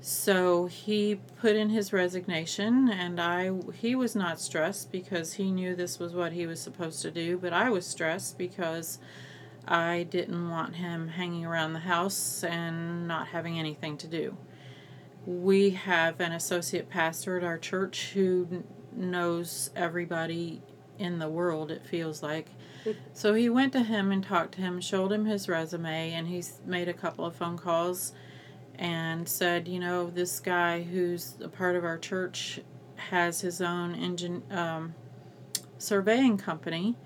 So 0.00 0.66
he 0.66 1.20
put 1.40 1.54
in 1.54 1.70
his 1.70 1.92
resignation 1.92 2.88
and 2.88 3.20
I 3.20 3.52
he 3.74 3.94
was 3.94 4.16
not 4.16 4.40
stressed 4.40 4.90
because 4.90 5.34
he 5.34 5.52
knew 5.52 5.76
this 5.76 6.00
was 6.00 6.12
what 6.12 6.32
he 6.32 6.48
was 6.48 6.60
supposed 6.60 7.00
to 7.02 7.12
do, 7.12 7.38
but 7.38 7.52
I 7.52 7.70
was 7.70 7.86
stressed 7.86 8.36
because 8.36 8.98
I 9.68 10.02
didn't 10.02 10.50
want 10.50 10.74
him 10.74 11.06
hanging 11.06 11.46
around 11.46 11.74
the 11.74 11.78
house 11.78 12.42
and 12.42 13.06
not 13.06 13.28
having 13.28 13.56
anything 13.56 13.96
to 13.98 14.08
do. 14.08 14.36
We 15.24 15.70
have 15.70 16.18
an 16.18 16.32
associate 16.32 16.90
pastor 16.90 17.36
at 17.36 17.44
our 17.44 17.56
church 17.56 18.10
who 18.14 18.64
knows 18.96 19.70
everybody 19.76 20.60
in 21.00 21.18
the 21.18 21.28
world, 21.28 21.70
it 21.70 21.84
feels 21.84 22.22
like. 22.22 22.50
so 23.12 23.34
he 23.34 23.48
went 23.48 23.72
to 23.72 23.82
him 23.82 24.12
and 24.12 24.22
talked 24.22 24.52
to 24.52 24.60
him, 24.60 24.80
showed 24.80 25.10
him 25.10 25.24
his 25.24 25.48
resume, 25.48 26.12
and 26.12 26.28
he's 26.28 26.60
made 26.64 26.88
a 26.88 26.94
couple 26.94 27.24
of 27.24 27.34
phone 27.34 27.56
calls 27.56 28.12
and 28.76 29.28
said, 29.28 29.66
you 29.66 29.80
know, 29.80 30.10
this 30.10 30.40
guy 30.40 30.82
who's 30.82 31.34
a 31.42 31.48
part 31.48 31.76
of 31.76 31.84
our 31.84 31.98
church 31.98 32.60
has 32.96 33.40
his 33.40 33.60
own 33.60 33.94
engine 33.94 34.42
um, 34.50 34.94
surveying 35.78 36.36
company 36.36 36.96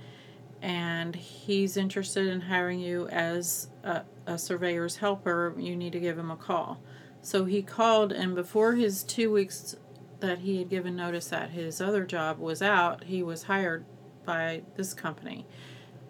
and 0.65 1.15
he's 1.15 1.77
interested 1.77 2.27
in 2.27 2.41
hiring 2.41 2.81
you 2.81 3.07
as 3.09 3.69
a, 3.83 4.03
a 4.27 4.39
surveyor's 4.39 4.97
helper, 4.97 5.55
you 5.59 5.77
need 5.77 5.93
to 5.93 6.01
give 6.01 6.19
him 6.19 6.31
a 6.31 6.37
call. 6.37 6.81
So 7.21 7.45
he 7.45 7.61
called, 7.61 8.13
and 8.13 8.35
before 8.35 8.75
his 8.75 9.03
two 9.03 9.31
weeks 9.31 9.77
that 10.25 10.41
he 10.41 10.59
had 10.59 10.69
given 10.69 10.97
notice 10.97 11.29
that 11.29 11.51
his 11.51 11.81
other 11.81 12.05
job 12.05 12.39
was 12.39 12.63
out, 12.63 13.05
he 13.05 13.23
was 13.23 13.45
hired 13.45 13.85
by 14.25 14.63
this 14.77 14.95
company. 14.95 15.47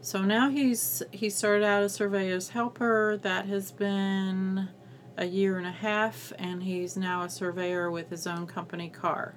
So 0.00 0.22
now 0.22 0.50
he's 0.50 1.03
he 1.12 1.31
started 1.31 1.64
out 1.64 1.83
as 1.83 1.94
surveyor's 1.94 2.50
helper. 2.50 3.18
That 3.22 3.46
has 3.46 3.72
been 3.72 4.68
a 5.16 5.24
year 5.24 5.57
and 5.57 5.66
a 5.66 5.72
half, 5.72 6.33
and 6.38 6.62
he's 6.62 6.96
now 6.96 7.22
a 7.22 7.31
surveyor 7.31 7.90
with 7.90 8.11
his 8.11 8.27
own 8.27 8.46
company 8.46 8.88
car. 8.88 9.35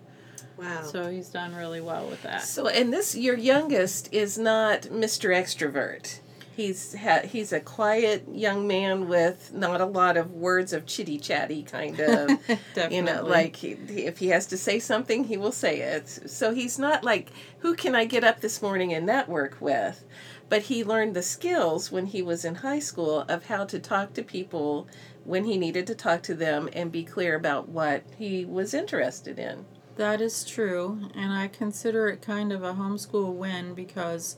Wow. 0.57 0.83
So 0.83 1.09
he's 1.09 1.29
done 1.29 1.55
really 1.55 1.81
well 1.81 2.07
with 2.07 2.21
that. 2.23 2.43
So, 2.43 2.67
and 2.67 2.91
this 2.91 3.15
your 3.15 3.37
youngest 3.37 4.11
is 4.11 4.37
not 4.37 4.83
Mr. 4.83 5.29
Extrovert. 5.29 6.19
He's 6.57 6.95
ha- 6.95 7.21
he's 7.23 7.53
a 7.53 7.59
quiet 7.59 8.25
young 8.33 8.65
man 8.65 9.07
with 9.07 9.53
not 9.53 9.79
a 9.79 9.85
lot 9.85 10.17
of 10.17 10.31
words 10.31 10.73
of 10.73 10.87
chitty 10.87 11.19
chatty 11.19 11.61
kind 11.61 11.99
of. 11.99 12.29
Definitely. 12.73 12.95
you 12.95 13.03
know, 13.03 13.23
like 13.23 13.57
he, 13.57 13.73
if 13.89 14.17
he 14.17 14.29
has 14.29 14.47
to 14.47 14.57
say 14.57 14.79
something, 14.79 15.25
he 15.25 15.37
will 15.37 15.51
say 15.51 15.81
it. 15.81 16.09
So 16.09 16.55
he's 16.55 16.79
not 16.79 17.03
like 17.03 17.29
who 17.59 17.75
can 17.75 17.93
I 17.93 18.05
get 18.05 18.23
up 18.23 18.41
this 18.41 18.59
morning 18.59 18.91
and 18.91 19.05
network 19.05 19.61
with, 19.61 20.03
but 20.49 20.63
he 20.63 20.83
learned 20.83 21.15
the 21.15 21.21
skills 21.21 21.91
when 21.91 22.07
he 22.07 22.23
was 22.23 22.43
in 22.43 22.55
high 22.55 22.79
school 22.79 23.19
of 23.29 23.45
how 23.45 23.63
to 23.65 23.77
talk 23.77 24.15
to 24.15 24.23
people 24.23 24.87
when 25.25 25.45
he 25.45 25.59
needed 25.59 25.85
to 25.85 25.93
talk 25.93 26.23
to 26.23 26.33
them 26.33 26.69
and 26.73 26.91
be 26.91 27.03
clear 27.03 27.35
about 27.35 27.69
what 27.69 28.01
he 28.17 28.45
was 28.45 28.73
interested 28.73 29.37
in. 29.37 29.67
That 29.97 30.21
is 30.21 30.43
true, 30.43 31.07
and 31.13 31.31
I 31.31 31.49
consider 31.49 32.07
it 32.07 32.23
kind 32.23 32.51
of 32.51 32.63
a 32.63 32.73
homeschool 32.73 33.33
win 33.35 33.75
because 33.75 34.37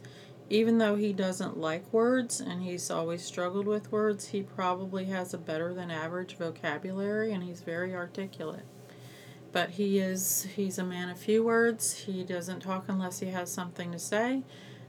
even 0.49 0.79
though 0.79 0.95
he 0.95 1.13
doesn't 1.13 1.57
like 1.57 1.91
words 1.93 2.39
and 2.39 2.63
he's 2.63 2.89
always 2.89 3.23
struggled 3.23 3.67
with 3.67 3.91
words, 3.91 4.29
he 4.29 4.41
probably 4.41 5.05
has 5.05 5.33
a 5.33 5.38
better 5.38 5.73
than 5.73 5.91
average 5.91 6.38
vocabulary 6.38 7.31
and 7.31 7.43
he's 7.43 7.62
very 7.62 7.93
articulate. 7.93 8.65
But 9.51 9.71
he 9.71 9.99
is 9.99 10.47
he's 10.55 10.77
a 10.77 10.83
man 10.83 11.09
of 11.09 11.19
few 11.19 11.43
words. 11.43 11.93
He 11.93 12.23
doesn't 12.23 12.62
talk 12.62 12.85
unless 12.88 13.19
he 13.19 13.27
has 13.27 13.51
something 13.51 13.91
to 13.91 13.99
say. 13.99 14.43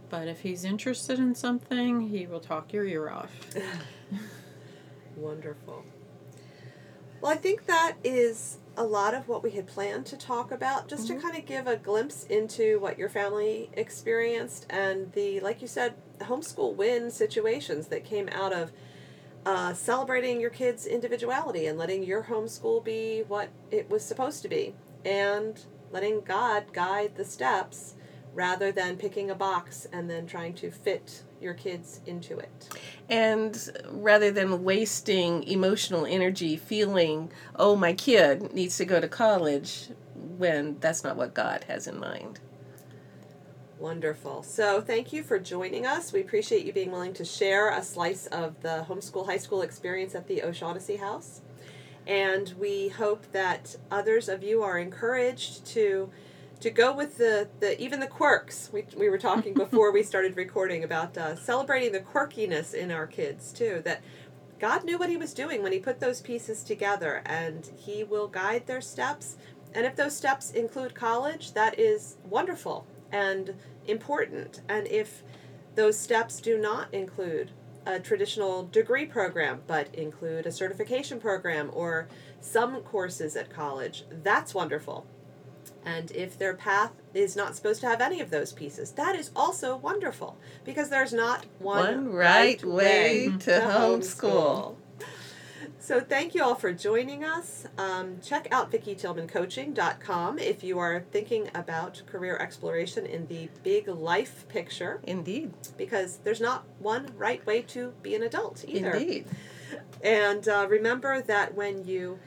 But 0.08 0.28
if 0.28 0.40
he's 0.40 0.64
interested 0.64 1.18
in 1.18 1.34
something, 1.34 2.08
he 2.08 2.26
will 2.26 2.40
talk 2.40 2.72
your 2.72 2.84
ear 2.84 3.08
off. 3.08 3.30
Wonderful. 5.16 5.84
Well, 7.20 7.32
I 7.32 7.36
think 7.36 7.66
that 7.66 7.96
is 8.02 8.58
a 8.76 8.84
lot 8.84 9.14
of 9.14 9.28
what 9.28 9.42
we 9.42 9.50
had 9.50 9.66
planned 9.66 10.06
to 10.06 10.16
talk 10.16 10.52
about, 10.52 10.88
just 10.88 11.06
Mm-hmm. 11.08 11.16
to 11.16 11.22
kind 11.22 11.36
of 11.38 11.46
give 11.46 11.66
a 11.66 11.76
glimpse 11.76 12.24
into 12.24 12.78
what 12.80 12.98
your 12.98 13.08
family 13.08 13.70
experienced 13.74 14.66
and 14.70 15.12
the, 15.12 15.40
like 15.40 15.60
you 15.60 15.68
said, 15.68 15.94
homeschool 16.20 16.74
win 16.74 17.10
situations 17.10 17.88
that 17.88 18.04
came 18.04 18.28
out 18.30 18.52
of 18.52 18.72
uh, 19.46 19.72
celebrating 19.72 20.40
your 20.40 20.50
kids' 20.50 20.86
individuality 20.86 21.66
and 21.66 21.78
letting 21.78 22.02
your 22.02 22.24
homeschool 22.24 22.84
be 22.84 23.24
what 23.26 23.48
it 23.70 23.88
was 23.88 24.04
supposed 24.04 24.42
to 24.42 24.48
be, 24.48 24.74
and 25.04 25.64
letting 25.90 26.20
God 26.20 26.72
guide 26.72 27.16
the 27.16 27.24
steps 27.24 27.94
rather 28.34 28.70
than 28.70 28.96
picking 28.96 29.30
a 29.30 29.34
box 29.34 29.86
and 29.92 30.08
then 30.08 30.26
trying 30.26 30.54
to 30.54 30.70
fit 30.70 31.24
your 31.40 31.54
kids 31.54 32.00
into 32.06 32.38
it. 32.38 32.68
And 33.08 33.58
rather 33.90 34.30
than 34.30 34.64
wasting 34.64 35.44
emotional 35.44 36.06
energy 36.06 36.56
feeling, 36.56 37.30
oh, 37.56 37.76
my 37.76 37.92
kid 37.92 38.52
needs 38.52 38.76
to 38.78 38.84
go 38.84 39.00
to 39.00 39.08
college, 39.08 39.88
when 40.14 40.78
that's 40.80 41.02
not 41.04 41.16
what 41.16 41.34
God 41.34 41.64
has 41.68 41.86
in 41.86 41.98
mind. 41.98 42.40
Wonderful. 43.78 44.42
So, 44.42 44.82
thank 44.82 45.10
you 45.12 45.22
for 45.22 45.38
joining 45.38 45.86
us. 45.86 46.12
We 46.12 46.20
appreciate 46.20 46.66
you 46.66 46.72
being 46.72 46.90
willing 46.90 47.14
to 47.14 47.24
share 47.24 47.70
a 47.70 47.82
slice 47.82 48.26
of 48.26 48.60
the 48.60 48.84
homeschool 48.88 49.24
high 49.24 49.38
school 49.38 49.62
experience 49.62 50.14
at 50.14 50.28
the 50.28 50.42
O'Shaughnessy 50.42 50.96
House. 50.96 51.40
And 52.06 52.52
we 52.58 52.88
hope 52.88 53.30
that 53.32 53.76
others 53.90 54.28
of 54.28 54.42
you 54.42 54.62
are 54.62 54.78
encouraged 54.78 55.64
to 55.66 56.10
to 56.60 56.70
go 56.70 56.92
with 56.92 57.16
the, 57.16 57.48
the 57.60 57.80
even 57.80 58.00
the 58.00 58.06
quirks. 58.06 58.70
We, 58.72 58.84
we 58.96 59.08
were 59.08 59.18
talking 59.18 59.54
before 59.66 59.92
we 59.92 60.02
started 60.02 60.36
recording 60.36 60.84
about 60.84 61.16
uh, 61.16 61.36
celebrating 61.36 61.92
the 61.92 62.00
quirkiness 62.00 62.74
in 62.74 62.90
our 62.90 63.06
kids 63.06 63.52
too. 63.52 63.82
That 63.84 64.02
God 64.58 64.84
knew 64.84 64.98
what 64.98 65.08
He 65.08 65.16
was 65.16 65.34
doing 65.34 65.62
when 65.62 65.72
He 65.72 65.78
put 65.78 66.00
those 66.00 66.20
pieces 66.20 66.62
together, 66.62 67.22
and 67.24 67.70
He 67.76 68.04
will 68.04 68.28
guide 68.28 68.66
their 68.66 68.80
steps. 68.80 69.36
And 69.74 69.86
if 69.86 69.96
those 69.96 70.16
steps 70.16 70.50
include 70.50 70.94
college, 70.94 71.52
that 71.52 71.78
is 71.78 72.16
wonderful 72.24 72.86
and 73.10 73.54
important. 73.86 74.60
And 74.68 74.86
if 74.86 75.22
those 75.74 75.98
steps 75.98 76.40
do 76.40 76.58
not 76.58 76.92
include 76.92 77.52
a 77.86 77.98
traditional 77.98 78.64
degree 78.64 79.06
program, 79.06 79.62
but 79.66 79.94
include 79.94 80.46
a 80.46 80.52
certification 80.52 81.18
program 81.18 81.70
or 81.72 82.08
some 82.40 82.80
courses 82.82 83.36
at 83.36 83.48
college, 83.48 84.04
that's 84.22 84.54
wonderful. 84.54 85.06
And 85.84 86.10
if 86.12 86.38
their 86.38 86.54
path 86.54 86.92
is 87.14 87.36
not 87.36 87.56
supposed 87.56 87.80
to 87.80 87.88
have 87.88 88.00
any 88.00 88.20
of 88.20 88.30
those 88.30 88.52
pieces, 88.52 88.92
that 88.92 89.16
is 89.16 89.30
also 89.34 89.76
wonderful 89.76 90.36
because 90.64 90.90
there's 90.90 91.12
not 91.12 91.46
one, 91.58 92.06
One 92.06 92.12
right 92.12 92.62
way 92.62 93.32
to 93.40 93.50
homeschool. 93.50 94.76
So 95.78 95.98
thank 96.00 96.34
you 96.34 96.44
all 96.44 96.54
for 96.54 96.72
joining 96.72 97.24
us. 97.24 97.66
Um, 97.78 98.18
check 98.22 98.46
out 98.52 98.70
VickiTillmanCoaching.com 98.70 100.38
if 100.38 100.62
you 100.62 100.78
are 100.78 101.00
thinking 101.10 101.50
about 101.54 102.02
career 102.06 102.36
exploration 102.36 103.06
in 103.06 103.26
the 103.28 103.48
big 103.64 103.88
life 103.88 104.46
picture 104.48 105.00
Indeed. 105.04 105.52
because 105.78 106.18
there's 106.18 106.40
not 106.40 106.64
one 106.78 107.08
right 107.16 107.44
way 107.46 107.62
to 107.62 107.94
be 108.02 108.14
an 108.14 108.22
adult 108.22 108.64
either. 108.68 108.92
Indeed. 108.92 109.26
And 110.02 110.46
uh, 110.46 110.66
remember 110.68 111.22
that 111.22 111.54
when 111.54 111.84
you 111.86 112.18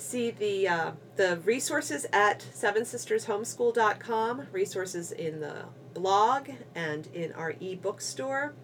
see 0.00 0.30
the 0.30 0.68
uh, 0.68 0.90
the 1.16 1.38
resources 1.44 2.06
at 2.12 2.40
sevensistershomeschool.com, 2.54 4.46
resources 4.52 5.12
in 5.12 5.40
the 5.40 5.66
blog 5.94 6.50
and 6.74 7.08
in 7.08 7.32
our 7.32 7.54
ebook 7.60 8.00
store, 8.00 8.54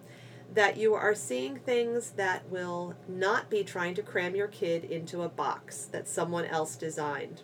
that 0.53 0.77
you 0.77 0.95
are 0.95 1.15
seeing 1.15 1.57
things 1.59 2.11
that 2.11 2.49
will 2.51 2.95
not 3.09 3.51
be 3.51 3.63
trying 3.63 3.95
to 3.95 4.03
cram 4.03 4.35
your 4.35 4.49
kid 4.49 4.85
into 4.85 5.23
a 5.23 5.29
box 5.29 5.85
that 5.87 6.09
someone 6.09 6.47
else 6.47 6.77
designed. 6.77 7.43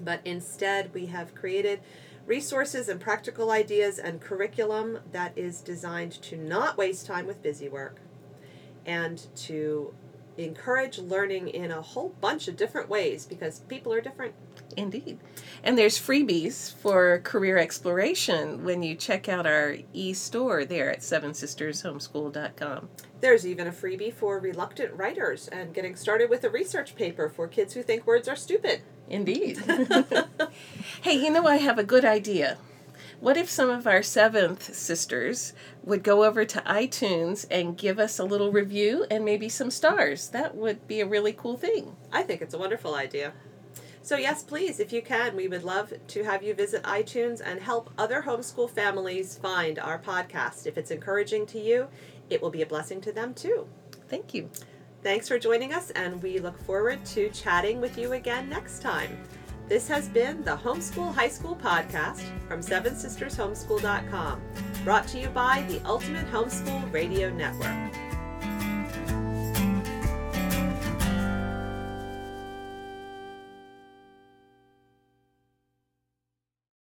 But 0.00 0.20
instead, 0.24 0.92
we 0.92 1.06
have 1.06 1.34
created 1.34 1.80
resources 2.26 2.88
and 2.88 3.00
practical 3.00 3.50
ideas 3.50 3.98
and 3.98 4.20
curriculum 4.20 4.98
that 5.12 5.36
is 5.36 5.60
designed 5.60 6.12
to 6.22 6.36
not 6.36 6.76
waste 6.76 7.06
time 7.06 7.26
with 7.26 7.42
busy 7.42 7.68
work 7.68 8.00
and 8.86 9.26
to 9.36 9.94
encourage 10.36 10.98
learning 10.98 11.48
in 11.48 11.70
a 11.70 11.80
whole 11.80 12.14
bunch 12.20 12.48
of 12.48 12.56
different 12.56 12.88
ways 12.88 13.26
because 13.26 13.60
people 13.60 13.92
are 13.92 14.00
different. 14.00 14.34
Indeed. 14.76 15.18
And 15.62 15.78
there's 15.78 15.98
freebies 15.98 16.74
for 16.74 17.20
career 17.20 17.58
exploration 17.58 18.64
when 18.64 18.82
you 18.82 18.94
check 18.94 19.28
out 19.28 19.46
our 19.46 19.76
e 19.92 20.12
store 20.12 20.64
there 20.64 20.90
at 20.90 21.00
sevensistershomeschool.com. 21.00 22.88
There's 23.20 23.46
even 23.46 23.66
a 23.66 23.72
freebie 23.72 24.12
for 24.12 24.38
reluctant 24.38 24.92
writers 24.94 25.48
and 25.48 25.72
getting 25.72 25.96
started 25.96 26.28
with 26.28 26.44
a 26.44 26.50
research 26.50 26.94
paper 26.96 27.28
for 27.28 27.48
kids 27.48 27.74
who 27.74 27.82
think 27.82 28.06
words 28.06 28.28
are 28.28 28.36
stupid. 28.36 28.82
Indeed. 29.08 29.58
hey, 31.02 31.14
you 31.14 31.30
know, 31.30 31.46
I 31.46 31.56
have 31.56 31.78
a 31.78 31.84
good 31.84 32.04
idea. 32.04 32.58
What 33.24 33.38
if 33.38 33.48
some 33.48 33.70
of 33.70 33.86
our 33.86 34.02
seventh 34.02 34.74
sisters 34.74 35.54
would 35.82 36.02
go 36.02 36.24
over 36.24 36.44
to 36.44 36.60
iTunes 36.66 37.46
and 37.50 37.74
give 37.74 37.98
us 37.98 38.18
a 38.18 38.24
little 38.24 38.52
review 38.52 39.06
and 39.10 39.24
maybe 39.24 39.48
some 39.48 39.70
stars? 39.70 40.28
That 40.28 40.54
would 40.54 40.86
be 40.86 41.00
a 41.00 41.06
really 41.06 41.32
cool 41.32 41.56
thing. 41.56 41.96
I 42.12 42.22
think 42.22 42.42
it's 42.42 42.52
a 42.52 42.58
wonderful 42.58 42.94
idea. 42.94 43.32
So, 44.02 44.16
yes, 44.16 44.42
please, 44.42 44.78
if 44.78 44.92
you 44.92 45.00
can, 45.00 45.36
we 45.36 45.48
would 45.48 45.64
love 45.64 45.94
to 46.06 46.22
have 46.22 46.42
you 46.42 46.52
visit 46.52 46.82
iTunes 46.82 47.40
and 47.42 47.60
help 47.60 47.88
other 47.96 48.20
homeschool 48.20 48.68
families 48.68 49.38
find 49.38 49.78
our 49.78 49.98
podcast. 49.98 50.66
If 50.66 50.76
it's 50.76 50.90
encouraging 50.90 51.46
to 51.46 51.58
you, 51.58 51.88
it 52.28 52.42
will 52.42 52.50
be 52.50 52.60
a 52.60 52.66
blessing 52.66 53.00
to 53.00 53.12
them 53.12 53.32
too. 53.32 53.66
Thank 54.10 54.34
you. 54.34 54.50
Thanks 55.02 55.28
for 55.28 55.38
joining 55.38 55.72
us, 55.72 55.90
and 55.92 56.22
we 56.22 56.40
look 56.40 56.58
forward 56.66 57.02
to 57.06 57.30
chatting 57.30 57.80
with 57.80 57.96
you 57.96 58.12
again 58.12 58.50
next 58.50 58.82
time. 58.82 59.16
This 59.66 59.88
has 59.88 60.08
been 60.08 60.44
the 60.44 60.56
Homeschool 60.56 61.14
High 61.14 61.28
School 61.28 61.56
Podcast 61.56 62.20
from 62.46 62.60
SevenSistersHomeschool.com, 62.60 64.42
brought 64.84 65.08
to 65.08 65.18
you 65.18 65.28
by 65.28 65.64
the 65.68 65.80
Ultimate 65.86 66.30
Homeschool 66.30 66.92
Radio 66.92 67.30
Network. 67.30 68.13